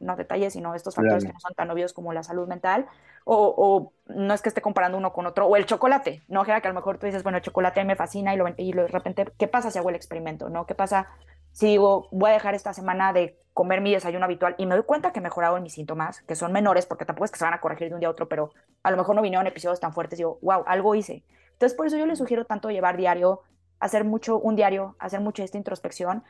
no 0.00 0.16
detalles, 0.16 0.52
sino 0.54 0.74
estos 0.74 0.94
factores 0.94 1.24
Claro. 1.24 1.32
que 1.32 1.32
no 1.34 1.40
son 1.40 1.54
tan 1.54 1.70
obvios 1.70 1.92
como 1.92 2.12
la 2.12 2.22
salud 2.22 2.48
mental, 2.48 2.86
o, 3.24 3.54
o 3.56 3.92
no 4.14 4.34
es 4.34 4.42
que 4.42 4.48
esté 4.48 4.62
comparando 4.62 4.98
uno 4.98 5.12
con 5.12 5.26
otro, 5.26 5.46
o 5.46 5.56
el 5.56 5.66
chocolate, 5.66 6.22
¿no? 6.28 6.44
Jera, 6.44 6.60
que 6.60 6.68
a 6.68 6.70
lo 6.70 6.74
mejor 6.74 6.98
tú 6.98 7.06
dices, 7.06 7.22
bueno, 7.22 7.38
el 7.38 7.44
chocolate 7.44 7.84
me 7.84 7.96
fascina 7.96 8.34
y, 8.34 8.36
lo, 8.36 8.46
y 8.56 8.72
lo- 8.72 8.82
de 8.82 8.88
repente, 8.88 9.26
¿qué 9.38 9.48
pasa 9.48 9.70
si 9.70 9.78
hago 9.78 9.90
el 9.90 9.96
experimento, 9.96 10.48
no? 10.48 10.66
¿Qué 10.66 10.74
pasa 10.74 11.08
si 11.52 11.66
digo, 11.66 12.08
voy 12.12 12.30
a 12.30 12.34
dejar 12.34 12.54
esta 12.54 12.72
semana 12.72 13.12
de 13.12 13.36
comer 13.52 13.80
mi 13.80 13.92
desayuno 13.92 14.24
habitual 14.24 14.54
y 14.58 14.66
me 14.66 14.74
doy 14.76 14.84
cuenta 14.84 15.12
que 15.12 15.18
he 15.18 15.22
mejorado 15.22 15.56
en 15.56 15.62
mis 15.64 15.74
síntomas, 15.74 16.22
que 16.22 16.36
son 16.36 16.52
menores, 16.52 16.86
porque 16.86 17.04
tampoco 17.04 17.24
es 17.24 17.30
que 17.32 17.38
se 17.38 17.44
van 17.44 17.54
a 17.54 17.60
corregir 17.60 17.88
de 17.88 17.94
un 17.94 18.00
día 18.00 18.08
a 18.08 18.12
otro, 18.12 18.28
pero 18.28 18.50
a 18.82 18.90
lo 18.90 18.96
mejor 18.96 19.16
no 19.16 19.22
vinieron 19.22 19.46
episodios 19.46 19.80
tan 19.80 19.92
fuertes, 19.92 20.18
digo, 20.18 20.38
wow, 20.42 20.62
algo 20.66 20.94
hice. 20.94 21.24
Entonces, 21.52 21.76
por 21.76 21.86
eso 21.86 21.96
yo 21.96 22.06
les 22.06 22.18
sugiero 22.18 22.44
tanto 22.44 22.70
llevar 22.70 22.96
diario, 22.96 23.42
hacer 23.80 24.04
mucho 24.04 24.38
un 24.38 24.56
diario, 24.56 24.94
hacer 24.98 25.20
mucho 25.20 25.42
esta 25.42 25.58
introspección, 25.58 26.22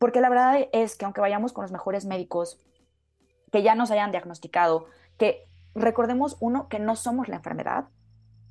porque 0.00 0.22
la 0.22 0.30
verdad 0.30 0.66
es 0.72 0.96
que 0.96 1.04
aunque 1.04 1.20
vayamos 1.20 1.52
con 1.52 1.60
los 1.60 1.72
mejores 1.72 2.06
médicos, 2.06 2.58
que 3.52 3.62
ya 3.62 3.74
nos 3.74 3.90
hayan 3.90 4.10
diagnosticado, 4.10 4.86
que 5.18 5.46
recordemos 5.74 6.38
uno, 6.40 6.68
que 6.68 6.78
no 6.78 6.96
somos 6.96 7.28
la 7.28 7.36
enfermedad 7.36 7.84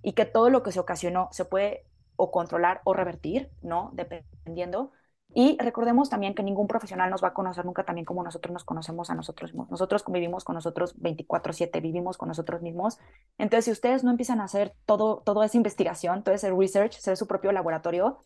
y 0.04 0.14
que 0.14 0.26
todo 0.26 0.52
lo 0.52 0.62
que 0.62 0.72
se 0.72 0.80
ocasionó 0.80 1.28
se 1.32 1.46
puede 1.46 1.88
o 2.18 2.30
controlar 2.30 2.82
o 2.84 2.94
revertir, 2.94 3.50
¿no? 3.64 3.90
Dependiendo. 3.94 4.92
Y 5.34 5.58
recordemos 5.60 6.12
también 6.12 6.36
que 6.36 6.44
ningún 6.44 6.68
profesional 6.68 7.10
nos 7.10 7.24
va 7.24 7.30
a 7.30 7.34
conocer 7.34 7.66
nunca 7.66 7.84
también 7.84 8.06
como 8.06 8.24
nosotros 8.24 8.54
nos 8.54 8.64
conocemos 8.64 9.10
a 9.10 9.16
nosotros 9.16 9.52
mismos. 9.52 9.72
Nosotros 9.72 10.04
convivimos 10.04 10.44
con 10.44 10.54
nosotros 10.54 11.02
24/7, 11.02 11.82
vivimos 11.82 12.20
con 12.20 12.28
nosotros 12.28 12.62
mismos. 12.62 13.00
Entonces, 13.40 13.66
si 13.66 13.72
ustedes 13.72 14.04
no 14.04 14.12
empiezan 14.12 14.40
a 14.40 14.44
hacer 14.44 14.76
todo, 14.86 15.24
toda 15.26 15.48
esa 15.48 15.58
investigación, 15.58 16.24
todo 16.24 16.36
ese 16.36 16.52
research, 16.52 16.94
ser 16.94 17.18
su 17.18 17.26
propio 17.26 17.52
laboratorio, 17.52 18.20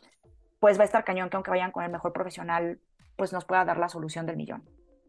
pues 0.59 0.77
va 0.77 0.81
a 0.81 0.85
estar 0.85 1.05
cañón 1.05 1.29
que 1.29 1.37
aunque 1.37 1.51
vayan 1.51 1.71
con 1.71 1.85
el 1.85 1.91
mejor 1.91 2.11
profesional, 2.11 2.79
pues 3.15 3.33
nos 3.33 3.45
pueda 3.45 3.65
dar 3.65 3.77
la 3.77 3.89
solución 3.89 4.25
del 4.25 4.37
millón. 4.37 4.63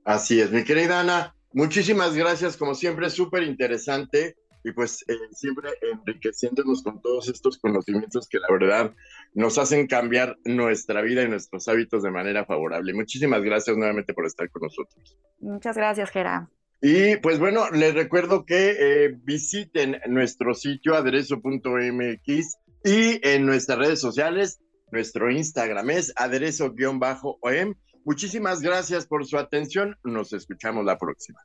Así 0.05 0.41
es, 0.41 0.51
mi 0.51 0.65
querida 0.65 1.01
Ana, 1.01 1.35
muchísimas 1.53 2.15
gracias, 2.15 2.57
como 2.57 2.75
siempre, 2.75 3.09
súper 3.11 3.43
interesante 3.43 4.37
y 4.65 4.73
pues 4.73 5.05
eh, 5.09 5.15
siempre 5.33 5.71
enriqueciéndonos 5.93 6.83
con 6.83 7.01
todos 7.03 7.29
estos 7.29 7.59
conocimientos 7.59 8.27
que 8.29 8.39
la 8.39 8.49
verdad 8.51 8.95
nos 9.35 9.59
hacen 9.59 9.87
cambiar 9.87 10.39
nuestra 10.45 11.03
vida 11.03 11.23
y 11.23 11.29
nuestros 11.29 11.69
hábitos 11.69 12.03
de 12.03 12.11
manera 12.11 12.47
favorable. 12.47 12.95
Muchísimas 12.95 13.43
gracias 13.43 13.77
nuevamente 13.77 14.15
por 14.15 14.27
estar 14.27 14.51
con 14.51 14.63
nosotros. 14.63 15.19
Muchas 15.41 15.77
gracias, 15.77 16.11
Gera. 16.11 16.49
Y 16.81 17.17
pues 17.17 17.39
bueno, 17.39 17.71
les 17.71 17.95
recuerdo 17.95 18.45
que 18.45 18.77
eh, 18.79 19.17
visiten 19.23 20.01
nuestro 20.07 20.55
sitio 20.55 20.95
aderezo.mx 20.95 22.59
y 22.85 23.27
en 23.27 23.47
nuestras 23.47 23.79
redes 23.79 24.01
sociales, 24.01 24.61
nuestro 24.91 25.31
Instagram 25.31 25.91
es 25.91 26.13
aderezo-om. 26.17 27.75
Muchísimas 28.05 28.61
gracias 28.61 29.07
por 29.07 29.25
su 29.27 29.39
atención. 29.39 29.97
Nos 30.05 30.33
escuchamos 30.33 30.85
la 30.85 30.99
próxima. 30.99 31.41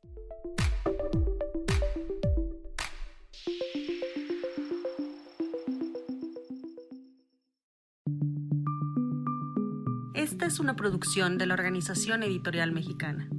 Esta 10.14 10.46
es 10.46 10.60
una 10.60 10.76
producción 10.76 11.38
de 11.38 11.46
la 11.46 11.54
Organización 11.54 12.24
Editorial 12.24 12.72
Mexicana. 12.74 13.30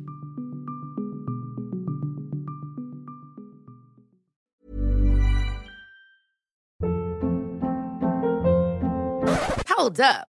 Hold 9.76 10.00
up. 10.00 10.29